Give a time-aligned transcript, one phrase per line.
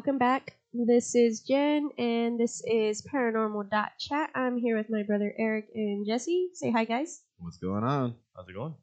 [0.00, 0.56] welcome back.
[0.72, 4.30] This is Jen, and this is Paranormal Chat.
[4.34, 6.48] I'm here with my brother Eric and Jesse.
[6.54, 7.20] Say hi, guys.
[7.36, 8.14] What's going on?
[8.34, 8.74] How's it going?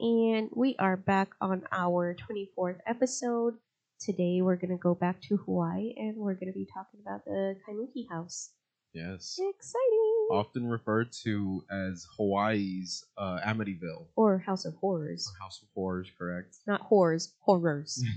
[0.00, 3.54] And we are back on our 24th episode.
[4.00, 7.24] Today we're going to go back to Hawaii and we're going to be talking about
[7.24, 8.50] the Kaimuki House.
[8.92, 9.38] Yes.
[9.38, 10.28] Exciting!
[10.30, 14.08] Often referred to as Hawaii's uh, Amityville.
[14.14, 15.26] Or House of Horrors.
[15.26, 16.56] Or House of Horrors, correct?
[16.66, 18.04] Not horrors, horrors.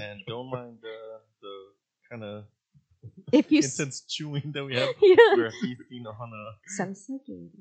[0.00, 1.17] And don't mind the the
[2.10, 2.44] kind of
[3.32, 3.58] if you.
[3.60, 4.88] s- intense chewing that we have.
[5.02, 5.16] yeah.
[5.36, 6.44] We're feasting on a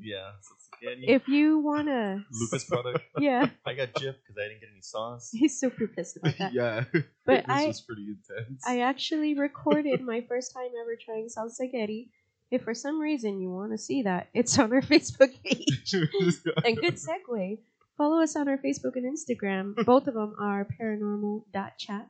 [0.01, 0.31] yeah.
[0.41, 2.23] So it's, yeah you- If you want to.
[2.31, 3.03] Lucas product.
[3.19, 3.49] Yeah.
[3.65, 5.29] I got Jif because I didn't get any sauce.
[5.31, 6.53] He's super pissed about that.
[6.59, 6.85] yeah.
[7.25, 8.63] But this I- was pretty intense.
[8.65, 12.09] I actually recorded my first time ever trying salsagheri.
[12.49, 15.93] If for some reason you want to see that, it's on our Facebook page.
[15.93, 17.57] and good segue.
[17.97, 19.75] Follow us on our Facebook and Instagram.
[19.85, 22.07] Both of them are paranormal.chat.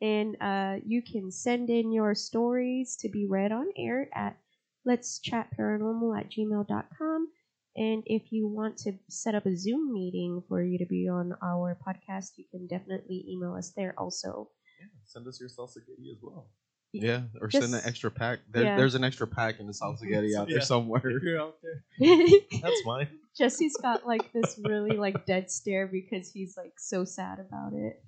[0.00, 4.36] And uh, you can send in your stories to be read on air at
[4.84, 7.28] let's chat paranormal at gmail.com.
[7.76, 11.32] And if you want to set up a Zoom meeting for you to be on
[11.42, 14.50] our podcast, you can definitely email us there also.
[14.80, 16.48] Yeah, send us your salsa kitty as well.
[16.92, 18.40] yeah, or send an extra pack.
[18.50, 18.76] There, yeah.
[18.76, 20.64] There's an extra pack in the salsa getty out there Yeah.
[20.64, 21.02] somewhere.
[21.10, 21.84] If you're out there,
[22.62, 23.08] that's mine.
[23.36, 28.02] Jesse's got like this really like dead stare because he's like so sad about it.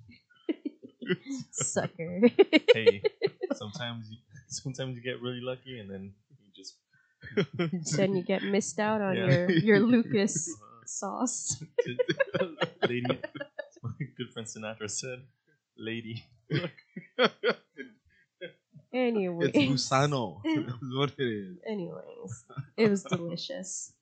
[1.51, 2.21] Sucker.
[2.73, 3.03] Hey,
[3.53, 4.17] sometimes you
[4.47, 6.75] sometimes you get really lucky and then you just
[7.97, 9.25] then you get missed out on Yeah.
[9.25, 11.61] your your Lucas uh, sauce.
[12.87, 13.19] lady.
[13.83, 15.23] My good friend Sinatra said,
[15.77, 16.23] "Lady."
[18.93, 19.51] Anyway.
[19.53, 20.41] It's Gusano.
[20.43, 21.57] That's what it is.
[21.65, 22.43] Anyways,
[22.77, 23.93] it was delicious.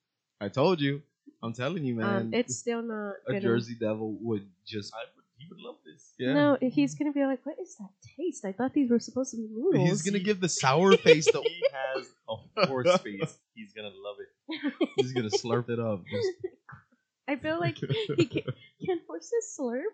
[0.41, 1.01] I told you.
[1.43, 2.15] I'm telling you, man.
[2.21, 3.39] Um, it's still not a gonna.
[3.41, 4.91] Jersey Devil would just.
[5.39, 6.13] I would, he would love this.
[6.19, 6.33] Yeah.
[6.33, 8.45] No, he's gonna be like, "What is that taste?
[8.45, 11.25] I thought these were supposed to be noodles." He's gonna give the sour face.
[11.25, 11.63] that He
[11.95, 12.07] has
[12.57, 13.37] a horse face.
[13.55, 14.73] He's gonna love it.
[14.97, 16.03] he's gonna slurp it up.
[16.11, 16.27] Just
[17.27, 18.43] I feel like he can.
[18.85, 19.93] Can horses slurp?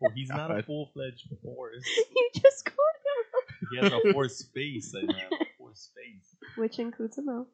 [0.00, 1.84] Well, he's not a full fledged horse.
[2.14, 4.94] you just called him, He has a horse face.
[4.94, 6.36] I have a horse face.
[6.56, 7.46] which includes a mouth.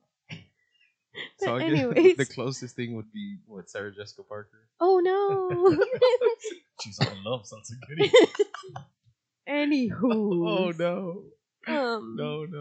[1.41, 4.69] But So I guess anyways, the closest thing would be what Sarah Jessica Parker.
[4.81, 5.79] oh no.
[6.83, 7.47] She's all in love.
[7.47, 8.13] Sounds like goody.
[9.49, 9.93] Anywho.
[10.03, 11.25] Oh no,
[11.67, 12.61] Um, no, no.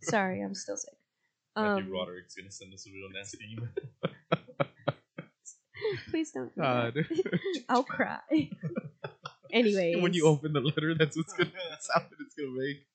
[0.00, 0.94] Sorry, I'm still sick.
[1.56, 3.68] Matthew Um, Broderick's gonna send us a real nasty email.
[6.10, 6.54] please don't.
[6.54, 6.94] Do God.
[6.94, 7.40] that.
[7.68, 8.18] I'll cry.
[9.52, 12.86] Anyways, when you open the letter, that's what's gonna that's sound that it's gonna make.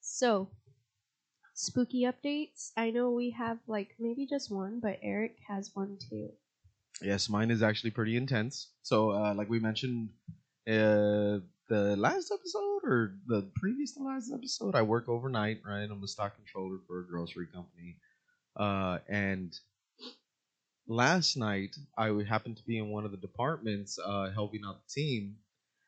[0.00, 0.48] so
[1.54, 2.72] spooky updates.
[2.76, 6.30] I know we have like maybe just one, but Eric has one too.
[7.02, 8.68] yes, mine is actually pretty intense.
[8.82, 10.10] So, uh, like we mentioned,
[10.68, 15.62] uh, the last episode or the previous to last episode, I work overnight.
[15.64, 17.96] Right, I'm a stock controller for a grocery company,
[18.56, 19.54] uh, and
[20.86, 25.02] last night I happened to be in one of the departments uh, helping out the
[25.02, 25.36] team,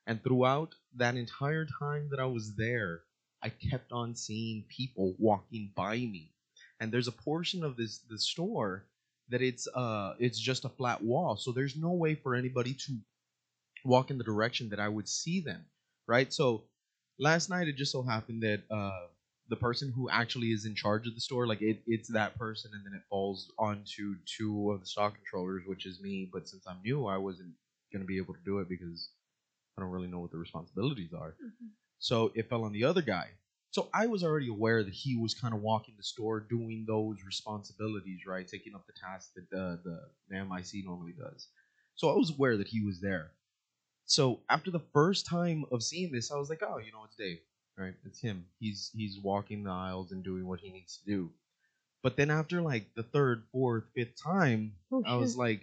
[0.06, 3.02] and throughout that entire time that I was there,
[3.44, 6.32] I kept on seeing people walking by me,
[6.80, 8.86] and there's a portion of this the store
[9.30, 12.98] that it's uh it's just a flat wall, so there's no way for anybody to
[13.84, 15.64] walk in the direction that I would see them,
[16.06, 16.32] right?
[16.32, 16.64] So
[17.18, 19.06] last night it just so happened that uh
[19.50, 22.70] the person who actually is in charge of the store, like it, it's that person,
[22.74, 26.28] and then it falls onto two of the stock controllers, which is me.
[26.32, 27.52] But since I'm new, I wasn't
[27.92, 29.10] gonna be able to do it because
[29.76, 31.36] I don't really know what the responsibilities are.
[32.04, 33.30] So it fell on the other guy.
[33.70, 37.16] So I was already aware that he was kind of walking the store, doing those
[37.24, 41.48] responsibilities, right, taking up the task that the the, the MIC normally does.
[41.94, 43.30] So I was aware that he was there.
[44.04, 47.16] So after the first time of seeing this, I was like, oh, you know, it's
[47.16, 47.38] Dave,
[47.78, 47.94] right?
[48.04, 48.44] It's him.
[48.60, 51.30] He's he's walking the aisles and doing what he needs to do.
[52.02, 55.62] But then after like the third, fourth, fifth time, Oh, I was like,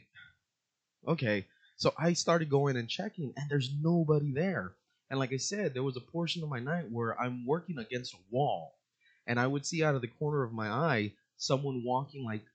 [1.08, 1.46] okay.
[1.78, 4.74] So I started going and checking, and there's nobody there.
[5.12, 8.14] And like I said, there was a portion of my night where I'm working against
[8.14, 8.76] a wall,
[9.28, 12.46] and I would see out of the corner of my eye someone walking like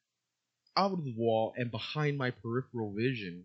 [0.75, 3.44] out of the wall and behind my peripheral vision,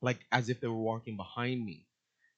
[0.00, 1.86] like as if they were walking behind me.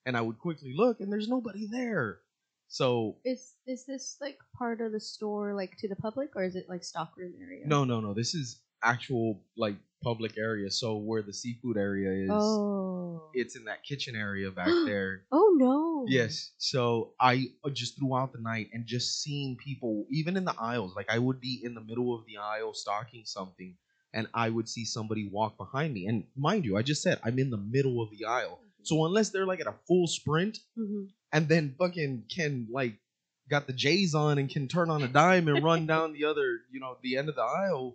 [0.05, 2.19] And I would quickly look, and there's nobody there.
[2.67, 6.57] So Is is this like part of the store like to the public or is
[6.57, 7.67] it like stockroom area?
[7.67, 8.15] no, no, no.
[8.15, 10.71] This is actual like public area.
[10.71, 13.31] So where the seafood area is, Oh.
[13.35, 15.23] it's in that kitchen area back there.
[15.32, 16.05] oh no.
[16.09, 16.53] Yes.
[16.59, 20.94] So I uh, just throughout the night and just seeing people, even in the aisles,
[20.97, 23.77] like I would be in the middle of the aisle stocking something,
[24.15, 26.06] and I would see somebody walk behind me.
[26.06, 28.61] And mind you, I just said I'm in the middle of the aisle.
[28.83, 32.94] So unless they're like at a full sprint hmm and then fucking can like
[33.49, 36.61] got the J's on and can turn on a dime and run down the other,
[36.73, 37.94] you know, the end of the aisle,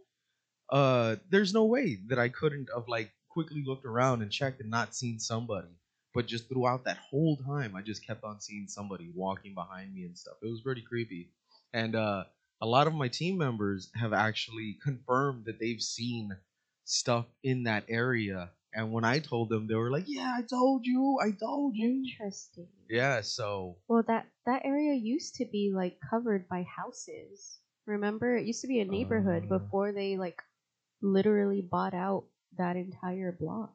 [0.69, 4.69] uh, there's no way that I couldn't have like quickly looked around and checked and
[4.69, 5.69] not seen somebody.
[6.13, 10.05] But just throughout that whole time, I just kept on seeing somebody walking behind me
[10.05, 10.35] and stuff.
[10.41, 11.29] It was pretty creepy.
[11.73, 12.23] And uh,
[12.61, 16.37] a lot of my team members have actually confirmed that they've seen
[16.85, 18.51] stuff in that area.
[18.73, 22.05] And when I told them, they were like, "Yeah, I told you, I told you."
[22.05, 22.67] Interesting.
[22.89, 27.59] Yeah, so Well, that that area used to be like covered by houses.
[27.85, 29.57] Remember, it used to be a neighborhood Uh.
[29.59, 30.41] before they like
[31.01, 32.25] literally bought out
[32.57, 33.73] that entire block.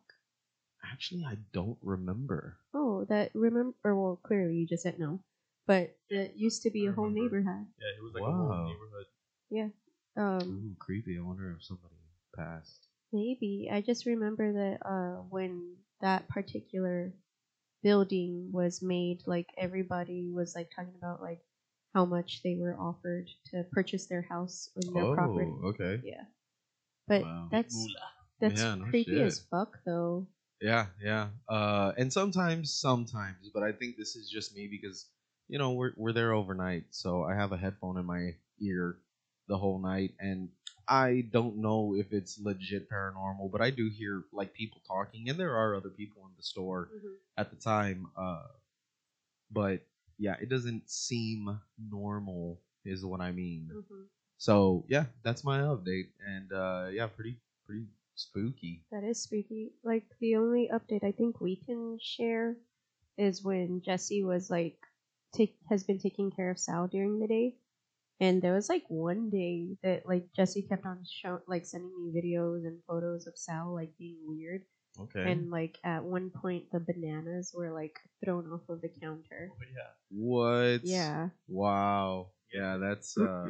[0.92, 2.56] actually, I don't remember.
[2.74, 3.74] Oh, that remember?
[3.96, 5.20] Well, clearly you just said no,
[5.66, 7.36] but it used to be a I whole remember.
[7.38, 7.66] neighborhood.
[7.80, 8.32] Yeah, it was like a Wow.
[8.32, 9.06] whole neighborhood.
[9.50, 9.68] Yeah.
[10.16, 11.18] Um, Ooh, creepy.
[11.18, 11.94] I wonder if somebody
[12.34, 12.86] passed.
[13.12, 17.12] maybe I just remember that uh, when that particular
[17.82, 21.40] building was made, like everybody was like talking about like
[21.94, 25.50] how much they were offered to purchase their house or their property.
[25.62, 26.00] Oh, okay.
[26.04, 26.24] Yeah,
[27.10, 27.48] but Wow.
[27.50, 28.10] that's Moolah.
[28.40, 30.26] that's Yeah, no creepy as fuck though.
[30.62, 31.28] Yeah, yeah.
[31.48, 35.06] Uh, and sometimes, sometimes, but I think this is just me because
[35.48, 38.96] you know we're we're there overnight, so I have a headphone in my ear
[39.48, 40.48] the whole night, and
[40.86, 45.38] I don't know if it's legit paranormal, but I do hear like people talking, and
[45.38, 46.88] there are other people in the store
[47.36, 48.06] at the time.
[48.16, 48.46] Uh,
[49.50, 49.82] but
[50.18, 53.68] yeah, it doesn't seem normal, is what I mean.
[53.72, 54.06] Mhm.
[54.40, 57.84] So yeah, that's my update, and uh, yeah, pretty pretty
[58.14, 58.80] spooky.
[58.90, 59.72] That is spooky.
[59.84, 62.56] Like the only update I think we can share
[63.18, 64.78] is when Jesse was like
[65.36, 67.56] take has been taking care of Sal during the day.
[68.18, 72.08] And there was like one day that like Jesse kept on show like sending me
[72.08, 74.62] videos and photos of Sal like being weird.
[74.98, 75.30] Okay.
[75.30, 79.52] And like at one point the bananas were like thrown off of the counter.
[79.52, 79.92] Oh yeah.
[80.08, 80.80] What?
[80.84, 81.28] Yeah.
[81.46, 82.28] Wow.
[82.52, 83.48] Yeah, that's uh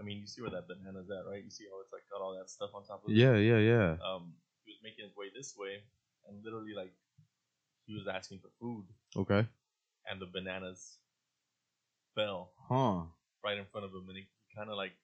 [0.00, 1.42] I mean, you see where that banana's at, right?
[1.42, 3.16] You see how it's like got all that stuff on top of it.
[3.16, 3.96] yeah, yeah, yeah.
[4.04, 4.34] Um,
[4.64, 5.82] he was making his way this way,
[6.28, 6.92] and literally like
[7.86, 8.86] he was asking for food,
[9.16, 9.46] Okay.
[10.06, 10.98] and the bananas
[12.14, 13.04] fell Huh.
[13.44, 14.94] right in front of him, and he kind of like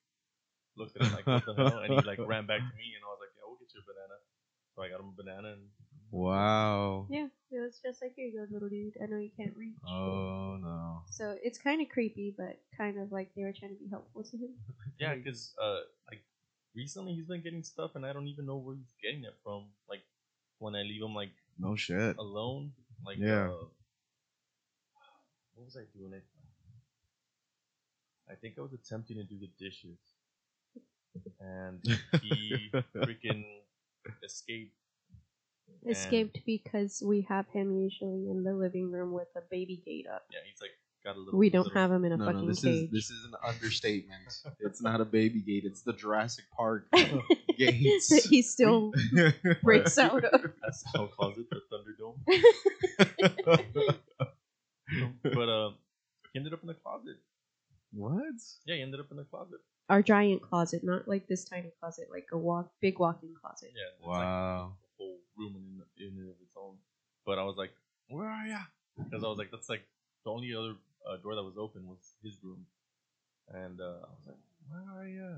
[0.77, 3.03] looked at him like, "What the hell?" And he like ran back to me, and
[3.03, 4.17] I was like, "Yeah, we'll get you a banana."
[4.75, 5.69] So I got him a banana, and
[6.15, 7.07] Wow.
[7.09, 8.93] Yeah, it was just like here you go, little dude.
[9.03, 9.75] I know you can't reach.
[9.85, 11.01] Oh no.
[11.11, 14.23] So it's kind of creepy, but kind of like they were trying to be helpful
[14.23, 14.55] to him.
[14.99, 15.79] yeah, because uh,
[16.09, 16.23] like
[16.73, 19.65] recently he's been getting stuff, and I don't even know where he's getting it from.
[19.89, 20.03] Like
[20.59, 22.15] when I leave him like No shit.
[22.17, 22.71] alone,
[23.05, 23.47] like Yeah.
[23.51, 23.67] uh,
[25.55, 26.13] what was I doing?
[26.13, 26.23] It.
[28.31, 29.99] I think I was attempting to do the dishes,
[31.41, 31.83] and
[32.21, 33.43] he freaking
[34.23, 34.71] escaped.
[35.67, 40.07] And- Escaped because we have him usually in the living room with a baby gate
[40.11, 40.23] up.
[40.31, 40.71] Yeah, he's like
[41.03, 41.37] got a little.
[41.39, 42.85] We don't little- have him in a No, fucking no, this cage.
[42.85, 44.21] is this is an understatement.
[44.61, 46.87] it's not a baby gate, it's the Jurassic Park
[47.57, 48.09] gates.
[48.09, 48.91] that he still
[49.61, 50.41] breaks out of.
[50.63, 52.17] That's how calls it the Thunderdome.
[55.23, 55.69] but uh,
[56.33, 57.17] he ended up in the closet.
[57.91, 58.23] what?
[58.65, 59.59] Yeah, he ended up in the closet.
[59.89, 63.69] Our giant closet, not like this tiny closet, like a walk, big walk-in closet.
[63.75, 64.73] Yeah, it's like Wow.
[65.37, 66.75] A whole room in, in and of its own.
[67.25, 67.71] But I was like,
[68.07, 68.59] where are ya?
[68.97, 69.83] Because I was like, that's like
[70.23, 70.75] the only other
[71.07, 72.65] uh, door that was open was his room,
[73.53, 74.37] and uh, I was like,
[74.69, 75.31] where are ya?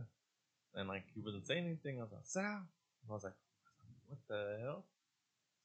[0.76, 2.00] And like he wasn't saying anything.
[2.00, 2.44] I was like, Sal.
[2.44, 3.34] And I was like,
[4.08, 4.86] what the hell?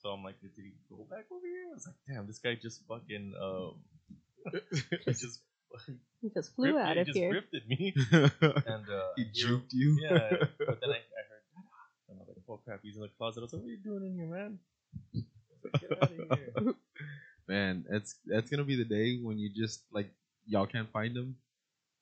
[0.03, 1.69] So I'm like, did he go back over here?
[1.71, 3.75] I was like, damn, this guy just fucking um,
[5.07, 5.41] he just
[6.23, 7.33] He just flew ripped- out he of just here.
[7.33, 9.99] ripped me, and uh, he here- juked you.
[10.01, 11.23] yeah, but then I, I
[12.49, 13.41] heard, and I like, oh crap, he's in the closet.
[13.41, 14.59] I was like, what are you doing in here, man?
[15.15, 16.75] Like, Get out of here.
[17.49, 20.09] Man, that's that's gonna be the day when you just like
[20.47, 21.37] y'all can't find him,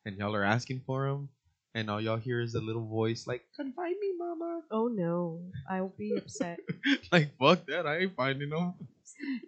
[0.05, 1.31] and y'all are asking for him,
[1.75, 5.41] and all y'all hear is a little voice like, "Come find me, mama." Oh no,
[5.69, 6.61] I will be upset.
[7.13, 8.75] like fuck that, I ain't finding him.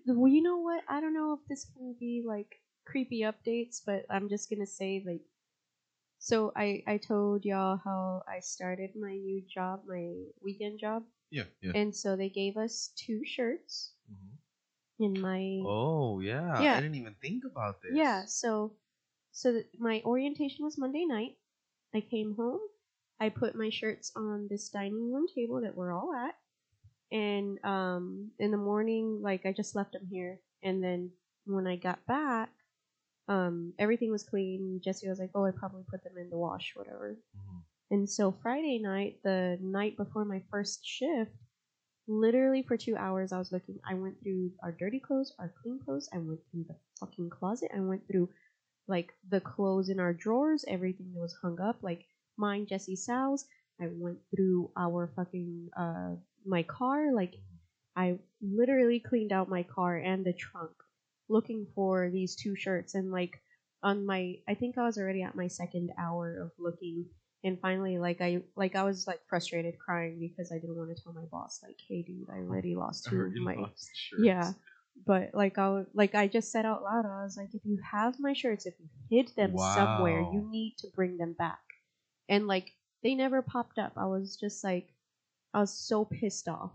[0.06, 0.82] well, you know what?
[0.88, 2.56] I don't know if this can be like
[2.86, 5.20] creepy updates, but I'm just gonna say like.
[6.22, 11.50] So I I told y'all how I started my new job, my weekend job, Yeah,
[11.60, 11.72] yeah.
[11.74, 14.38] and so they gave us two shirts Mhm.
[15.00, 16.78] in my Oh yeah, Yeah.
[16.78, 17.92] I didn't even think about this.
[17.92, 18.76] Yeah, so
[19.32, 21.38] so th- my orientation was Monday night.
[21.92, 22.60] I came home.
[23.18, 26.38] I put my shirts on this dining room table that we're all at.
[27.10, 31.12] And um in the morning like I just left them here and then
[31.44, 32.50] when I got back
[33.28, 34.80] um everything was clean.
[34.82, 37.62] Jesse was like, "Oh, I probably put them in the wash whatever." Mhm.
[37.90, 41.32] And so Friday night, the night before my first shift,
[42.08, 43.78] literally for two hours I was looking.
[43.84, 46.08] I went through our dirty clothes, our clean clothes.
[46.12, 47.70] I went through the fucking closet.
[47.74, 48.28] I went through
[48.88, 52.04] like the clothes in our drawers, everything that was hung up, like
[52.36, 53.46] mine, Jesse Sal's.
[53.80, 57.34] I went through our fucking uh my car, like
[57.96, 60.72] I literally cleaned out my car and the trunk
[61.32, 63.40] looking for these two shirts and like
[63.82, 67.06] on my I think I was already at my second hour of looking.
[67.44, 71.02] And finally like I like I was like frustrated crying because I didn't want to
[71.02, 74.22] tell my boss like hey dude I already lost two of my lost shirts.
[74.22, 74.52] yeah.
[75.06, 78.14] But like I like I just said out loud I was like if you have
[78.20, 81.58] my shirts if you hid them somewhere you need to bring them back.
[82.28, 82.70] And like
[83.02, 83.94] they never popped up.
[83.96, 84.88] I was just like
[85.52, 86.70] I was so pissed off.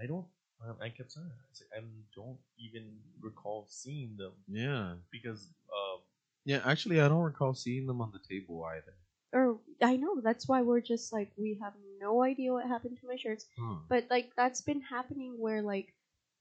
[0.00, 0.26] I don't.
[0.68, 4.94] Um, I kept saying, I, was like, I don't even recall seeing them Yeah.
[5.10, 6.00] because um,
[6.44, 8.94] Yeah, actually, I don't recall seeing them on the table either.
[9.32, 13.06] or I know that's why we're just like we have no idea what happened to
[13.08, 13.76] my shirts Huh.
[13.88, 15.94] but like that's been happening where like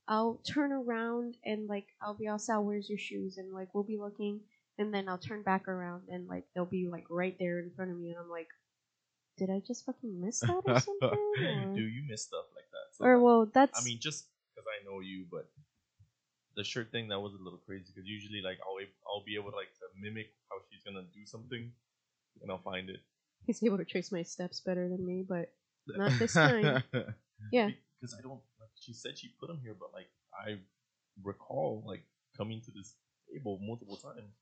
[0.08, 3.98] I'll turn around and like I'll be outside where's your shoes and like we'll be
[3.98, 4.42] looking
[4.78, 7.92] and then I'll turn back around and like they'll be like right there in front
[7.92, 8.50] of me and I'm like
[9.38, 12.61] did I just fucking miss that or something or, do you miss stuff like that?
[12.92, 15.50] So, or well that's I mean, just because I know you, but
[16.56, 19.52] the shirt thing that was a little crazy because usually, like, I'll I'll be able
[19.52, 21.72] to like to mimic how she's gonna do something,
[22.42, 23.00] and I'll find it.
[23.46, 25.52] he's able to trace my steps better than me but
[25.98, 26.84] Not this time.
[27.52, 27.70] yeah
[28.00, 28.42] Because I don't.
[28.60, 30.58] Like, she said she put them here, but like I
[31.24, 32.04] recall like
[32.38, 32.96] coming to this
[33.32, 34.34] table multiple times.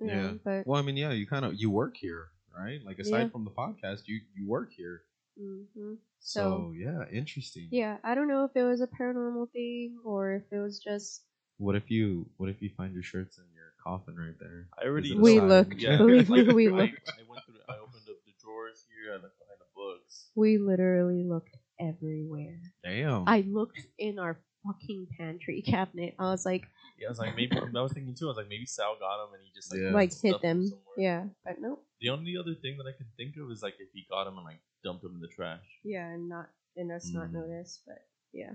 [0.00, 0.30] yeah, Yeah.
[0.44, 2.80] but well, I mean, yeah, you kind of you work here, right?
[2.84, 3.28] Like aside Yeah.
[3.32, 5.02] from the podcast, you you work here.
[5.38, 7.68] Hmm So, So- yeah, interesting.
[7.70, 11.22] yeah I don't know if it was a paranormal thing or if it was just
[11.58, 14.68] What if you What if you find your shirts in your coffin right there?
[14.80, 15.48] I already Is it a We sign?
[15.48, 15.74] looked.
[15.76, 17.10] Yeah, Believe me, like, we I, looked.
[17.18, 17.60] I went through.
[17.68, 19.12] I opened up the drawers here.
[19.12, 20.30] I looked behind the books.
[20.34, 23.24] we literally looked everywhere Damn.
[23.28, 26.14] I looked in our fucking pantry cabinet.
[26.18, 26.64] I was like,
[26.98, 28.26] Yeah, I was like, maybe I was thinking too.
[28.26, 29.90] I was like, maybe Sal got him and he just like, Yeah.
[29.92, 30.62] like hid stuffed them.
[30.68, 30.80] somewhere.
[30.96, 31.80] Yeah, but no.
[32.00, 34.36] The only other thing that I can think of is like if he got him
[34.36, 35.64] and like dumped him in the trash.
[35.84, 37.34] Yeah, and not and us not Mm.
[37.34, 37.98] notice, but
[38.32, 38.52] yeah,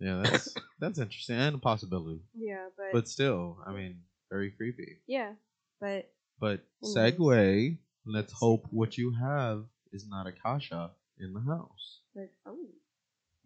[0.00, 2.20] yeah, that's that's interesting and a possibility.
[2.34, 4.98] yeah, but, But still, I mean, very creepy.
[5.06, 5.32] yeah,
[5.80, 7.14] but But Anyways.
[7.14, 7.78] segue.
[8.06, 12.00] Let's hope what you have is not a kasha in the house.
[12.14, 12.56] but oh,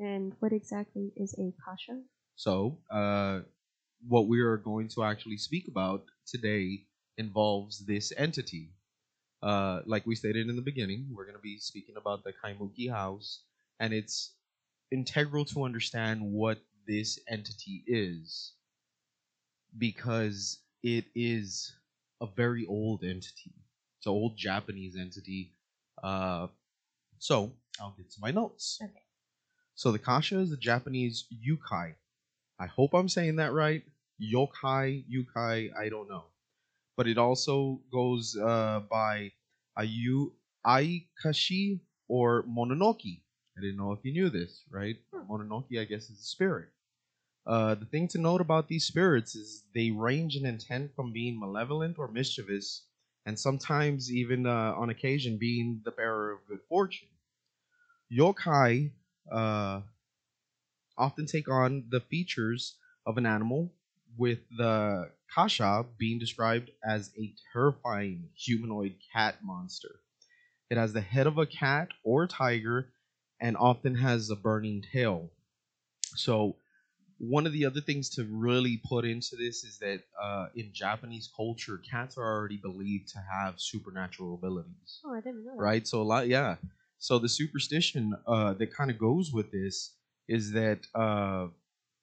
[0.02, 2.02] and what exactly is a kasha?
[2.36, 3.40] So, uh,
[4.08, 8.70] what we are going to actually speak about today involves this entity.
[9.42, 12.90] Uh, like we stated in the beginning, we're going to be speaking about the Kaimuki
[12.90, 13.42] house,
[13.80, 14.34] and it's
[14.90, 18.52] integral to understand what this entity is
[19.78, 21.72] because it is
[22.20, 23.54] a very old entity.
[23.98, 25.54] It's an old Japanese entity.
[26.02, 26.48] Uh,
[27.18, 28.78] so, I'll get to my notes.
[28.82, 29.01] Okay.
[29.74, 31.94] So, the Kasha is the Japanese yukai.
[32.58, 33.82] I hope I'm saying that right.
[34.20, 36.24] Yokai, yukai, I don't know.
[36.96, 39.32] But it also goes uh, by
[39.78, 40.32] ayu,
[40.66, 43.20] ayakashi or mononoke.
[43.56, 44.96] I didn't know if you knew this, right?
[45.28, 46.68] Mononoke, I guess, is a spirit.
[47.44, 51.38] Uh, the thing to note about these spirits is they range in intent from being
[51.40, 52.82] malevolent or mischievous,
[53.26, 57.08] and sometimes even uh, on occasion being the bearer of good fortune.
[58.12, 58.92] Yokai
[59.30, 59.80] uh,
[60.98, 62.76] often take on the features
[63.06, 63.72] of an animal,
[64.18, 69.96] with the kasha being described as a terrifying humanoid cat monster.
[70.70, 72.88] It has the head of a cat or tiger
[73.40, 75.30] and often has a burning tail.
[76.14, 76.56] So,
[77.18, 81.28] one of the other things to really put into this is that uh, in Japanese
[81.34, 85.52] culture, cats are already believed to have supernatural abilities Oh, I didn't know.
[85.56, 85.62] that.
[85.62, 85.86] right?
[85.86, 86.56] So a lot, yeah.
[87.02, 89.96] So the superstition uh, that kind of goes with this
[90.28, 91.48] is that uh,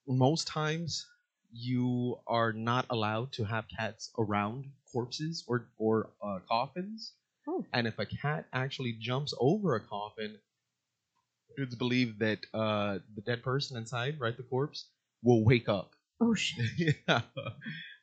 [0.05, 1.07] most times
[1.53, 7.13] you are not allowed to have cats around corpses or or uh, coffins,
[7.47, 7.65] Oh.
[7.71, 10.37] and if a cat actually jumps over a coffin,
[11.55, 14.89] it's believed that uh, the dead person inside, right, the corpse,
[15.23, 15.95] will wake up.
[16.19, 16.65] Oh shit.
[17.07, 17.21] yeah.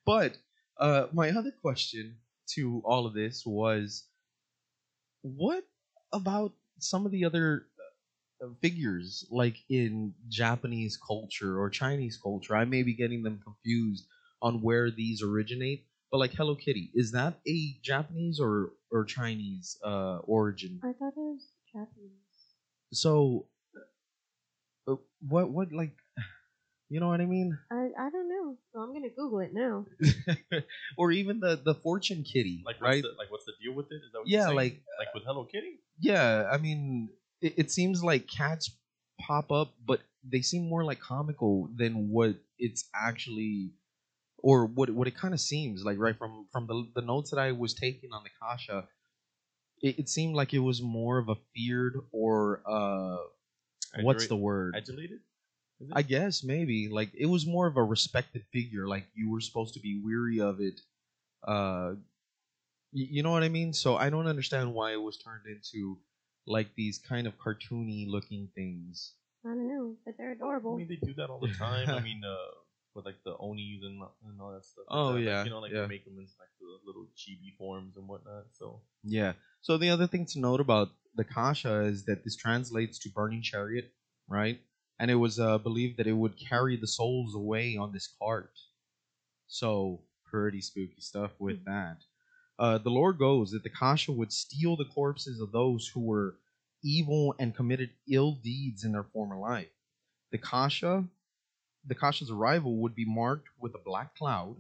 [0.06, 0.38] But
[0.78, 2.16] uh, my other question
[2.54, 4.04] to all of this was,
[5.22, 5.64] what
[6.10, 7.66] about some of the other
[8.42, 12.56] uh, figures, like in Japanese culture or Chinese culture?
[12.56, 14.06] I may be getting them confused
[14.42, 15.86] on where these originate.
[16.10, 20.80] But like Hello Kitty, is that a Japanese or or Chinese uh, origin?
[20.84, 22.54] I thought it was Japanese.
[22.92, 23.46] So,
[24.86, 24.96] uh,
[25.28, 25.96] what what like,
[26.88, 27.58] you know what I mean?
[27.70, 28.56] I I don't know.
[28.72, 29.86] Well, I'm gonna Google it now.
[30.98, 33.02] or even the the fortune kitty, Like, what's right?
[33.02, 33.96] the, like, what's the deal with it?
[33.96, 35.80] Is that what Yeah, you're like- like with Hello Kitty?
[36.00, 38.70] yeah, I mean, it, it seems like cats
[39.20, 43.72] pop up, but they seem more like comical than what it's actually
[44.38, 47.38] or what what it kind of seems like right from from the the notes that
[47.38, 48.86] I was taking on the Kasha
[49.80, 53.16] it, it seemed like it was more of a feared or uh
[54.02, 55.12] what's the word Adulated?
[55.12, 55.20] Is it?
[55.92, 58.88] I guess maybe like it was more of a respected figure.
[58.88, 60.80] Like you were supposed to be weary of it.
[61.46, 61.94] Uh,
[62.92, 63.72] y- you know what I mean?
[63.72, 65.98] So I don't understand why it was turned into
[66.46, 69.12] like these kind of cartoony looking things.
[69.44, 70.70] I don't know, but they're adorable.
[70.70, 70.76] I adorable.
[70.78, 71.88] mean, they do that all the time.
[71.90, 72.34] I mean, uh,
[72.94, 74.84] with like the onis and, and all that stuff.
[74.88, 75.14] like Oh, that.
[75.14, 75.82] Like, yeah, you know, like yeah.
[75.82, 78.46] they make them into like the little chibi forms and whatnot.
[78.52, 79.34] So Yeah.
[79.60, 83.42] So the other thing to note about the Kasha is that this translates to burning
[83.42, 83.92] chariot,
[84.28, 84.60] right?
[84.98, 88.58] And it was uh, believed that it would carry the souls away on this cart.
[89.46, 91.98] So pretty spooky stuff with that.
[92.58, 96.36] Uh, the lore goes that the Kasha would steal the corpses of those who were
[96.82, 99.68] evil and committed ill deeds in their former life.
[100.32, 101.04] The Kasha,
[101.86, 104.56] the Kasha's arrival would be marked with a black cloud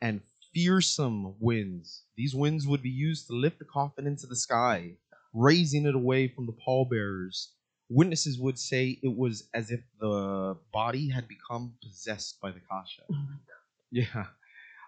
[0.00, 0.20] and
[0.52, 2.02] fearsome winds.
[2.16, 4.96] These winds would be used to lift the coffin into the sky,
[5.32, 7.52] raising it away from the pallbearers.
[7.94, 13.02] Witnesses would say it was as if the body had become possessed by the Kasha.
[13.90, 14.26] Yeah.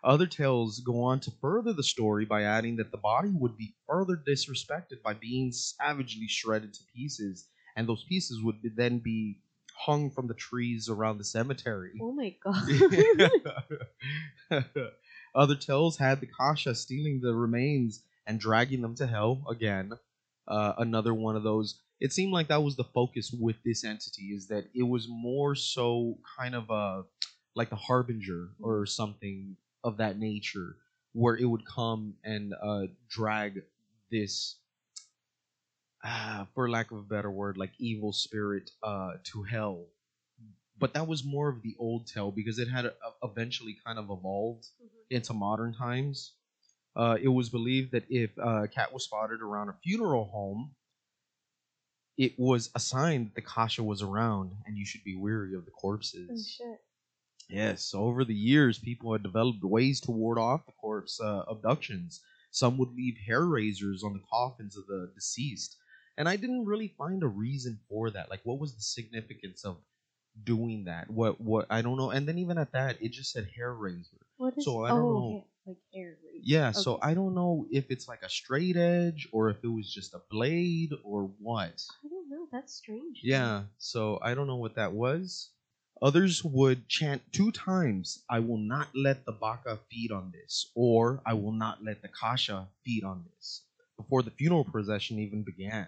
[0.02, 3.74] Other tales go on to further the story by adding that the body would be
[3.88, 9.40] further disrespected by being savagely shredded to pieces, and those pieces would be- then be
[9.76, 11.98] hung from the trees around the cemetery.
[12.00, 12.34] Oh my
[14.50, 14.64] god.
[15.34, 19.92] Other tales had the Kasha stealing the remains and dragging them to hell again.
[20.46, 21.80] Uh, another one of those.
[22.00, 25.54] It seemed like that was the focus with this entity is that it was more
[25.54, 27.04] so kind of a
[27.54, 30.76] like a harbinger or something of that nature,
[31.12, 33.62] where it would come and uh, drag
[34.10, 34.56] this,
[36.02, 39.86] uh, for lack of a better word, like evil spirit uh, to hell
[40.78, 42.90] but that was more of the old tale because it had uh,
[43.22, 44.66] eventually kind of evolved
[45.10, 46.32] into modern times.
[46.96, 50.72] Uh, it was believed that if uh, a cat was spotted around a funeral home,
[52.16, 55.64] it was a sign that the kasha was around and you should be weary of
[55.64, 56.54] the oh corpses.
[56.56, 56.80] shit.
[57.48, 61.42] Yes, so over the years, people had developed ways to ward off the corpse uh,
[61.48, 62.22] abductions.
[62.50, 65.76] Some would leave hair razors on the coffins of the deceased,
[66.16, 68.30] and I didn't really find a reason for that.
[68.30, 69.76] Like, what was the significance of
[70.42, 71.10] doing that?
[71.10, 71.40] What?
[71.40, 71.66] What?
[71.68, 72.10] I don't know.
[72.10, 74.24] And then even at that, it just said hair razor.
[74.36, 75.30] What is So I don't oh, know.
[75.32, 76.18] hair- like razor.
[76.42, 79.92] Yeah, so I don't know if it's like a straight edge or if it was
[79.92, 81.84] just a blade or what.
[82.04, 82.46] I don't know.
[82.52, 83.20] That's strange.
[83.22, 85.50] Yeah, so I don't know what that was.
[86.02, 91.22] Others would chant two times, I will not let the Baka feed on this, or
[91.24, 93.62] I will not let the Kasha feed on this,
[93.96, 95.86] before the funeral procession even began.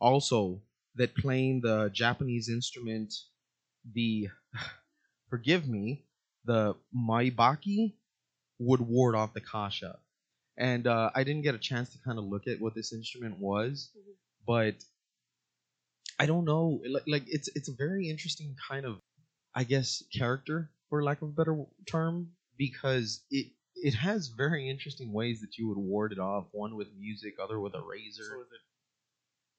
[0.00, 0.60] Also,
[0.96, 3.14] that playing the Japanese instrument,
[3.94, 4.28] the,
[5.30, 6.04] forgive me,
[6.44, 7.94] the Maibaki,
[8.58, 9.98] would ward off the Kasha.
[10.56, 13.38] And uh, I didn't get a chance to kind of look at what this instrument
[13.38, 14.14] was, Mhm.
[14.46, 14.84] but
[16.18, 16.80] I don't know.
[16.88, 19.00] Like, like it's it's a very interesting kind of,
[19.54, 25.12] I guess, character for lack of a better term, because it it has very interesting
[25.12, 26.46] ways that you would ward it off.
[26.50, 28.24] One with music, other with a razor.
[28.24, 28.60] So is it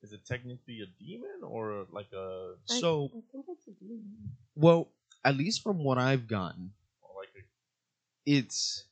[0.08, 4.36] is it technically a demon or like a I, So, I think it's a demon.
[4.56, 4.90] well,
[5.24, 7.44] at least from what I've gotten, or like a
[8.26, 8.84] it's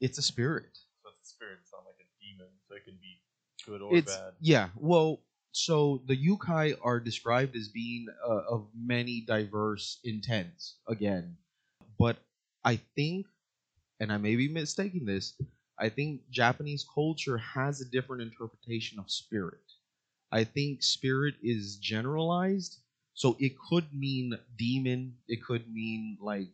[0.00, 0.78] it's a spirit.
[1.02, 1.58] so it's a spirit?
[1.60, 3.20] It's not like a demon, so it can be
[3.66, 4.32] good or it's bad.
[4.40, 4.68] yeah.
[4.76, 5.20] Well,
[5.52, 11.36] so the yukai are described as being uh, of many diverse intents again,
[11.98, 12.18] but
[12.64, 13.26] I think,
[14.00, 15.34] and I may be mistaking this,
[15.78, 19.62] I think Japanese culture has a different interpretation of spirit.
[20.30, 22.78] I think spirit is generalized,
[23.14, 25.14] so it could mean demon.
[25.26, 26.48] It could mean like.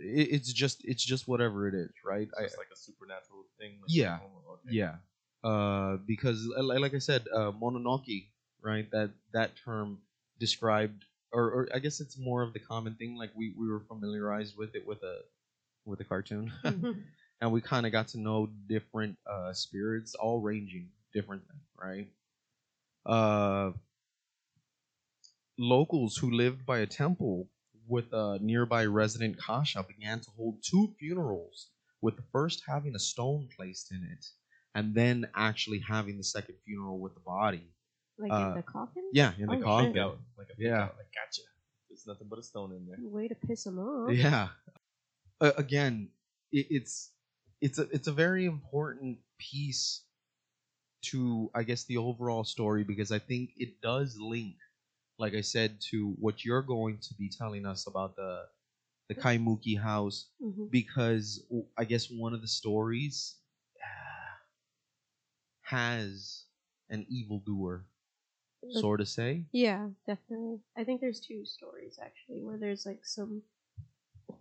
[0.00, 2.28] It- It's just it's just whatever it is, right?
[2.30, 3.72] So I, it's like a supernatural thing.
[3.82, 4.18] Like, Yeah.
[4.22, 4.70] oh, okay.
[4.74, 4.96] yeah,
[5.44, 8.28] uh, because like I said, uh, Mononoke,
[8.62, 8.90] right?
[8.90, 9.98] That that term
[10.38, 13.16] described, or, or I guess it's more of the common thing.
[13.16, 15.20] Like we, we were familiarized with it with a
[15.84, 16.52] with a cartoon,
[17.40, 22.08] and we kind of got to know different uh, spirits, all ranging differently, right?
[23.06, 23.72] Uh,
[25.58, 27.48] locals who lived by a temple
[27.90, 31.68] with a nearby resident kasha began to hold two funerals,
[32.00, 34.24] with the first having a stone placed in it,
[34.74, 37.68] and then actually having the second funeral with the body.
[38.18, 39.02] like uh, in the coffin.
[39.12, 39.92] Yeah, in the Oh, coffin.
[39.94, 40.02] shit.
[40.02, 40.82] Out, like a Yeah.
[40.84, 41.42] out, like gotcha.
[41.88, 42.96] There's nothing but a stone in there.
[43.00, 44.12] Way to piss him off.
[44.12, 44.48] Yeah.
[45.40, 46.10] Uh, again,
[46.52, 47.10] it, it's
[47.62, 50.04] it's a it's a very important piece
[51.02, 54.56] to I guess the overall story because I think it does link
[55.20, 58.46] like I said, to what you're going to be telling us about the
[59.08, 61.44] the Kaimuki house hmm because
[61.76, 63.36] I guess one of the stories
[65.62, 66.44] has
[66.90, 67.86] an evildoer,
[68.70, 69.44] sort of say.
[69.52, 70.60] Yeah, definitely.
[70.76, 73.42] I think there's two stories actually where there's like some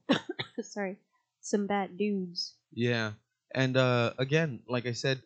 [0.62, 0.98] sorry,
[1.42, 2.56] some bad dudes.
[2.74, 3.14] Yeah,
[3.54, 5.22] and uh, again, like I said,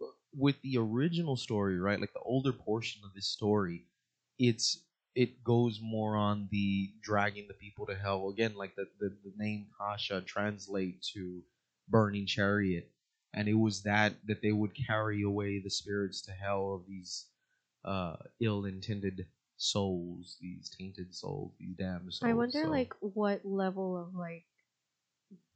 [0.00, 3.86] uh, with the original story, right, like the older portion of this story,
[4.48, 4.66] it's
[5.14, 8.28] it goes more on the dragging the people to hell.
[8.34, 11.42] Again, like the the, the name Kasha translate to
[11.88, 12.86] burning chariot,
[13.34, 17.26] and it was that that they would carry away the spirits to hell of these
[17.84, 19.26] uh, ill-intended
[19.56, 22.30] souls, these tainted souls, these damned souls.
[22.30, 24.44] I wonder So- like what level of like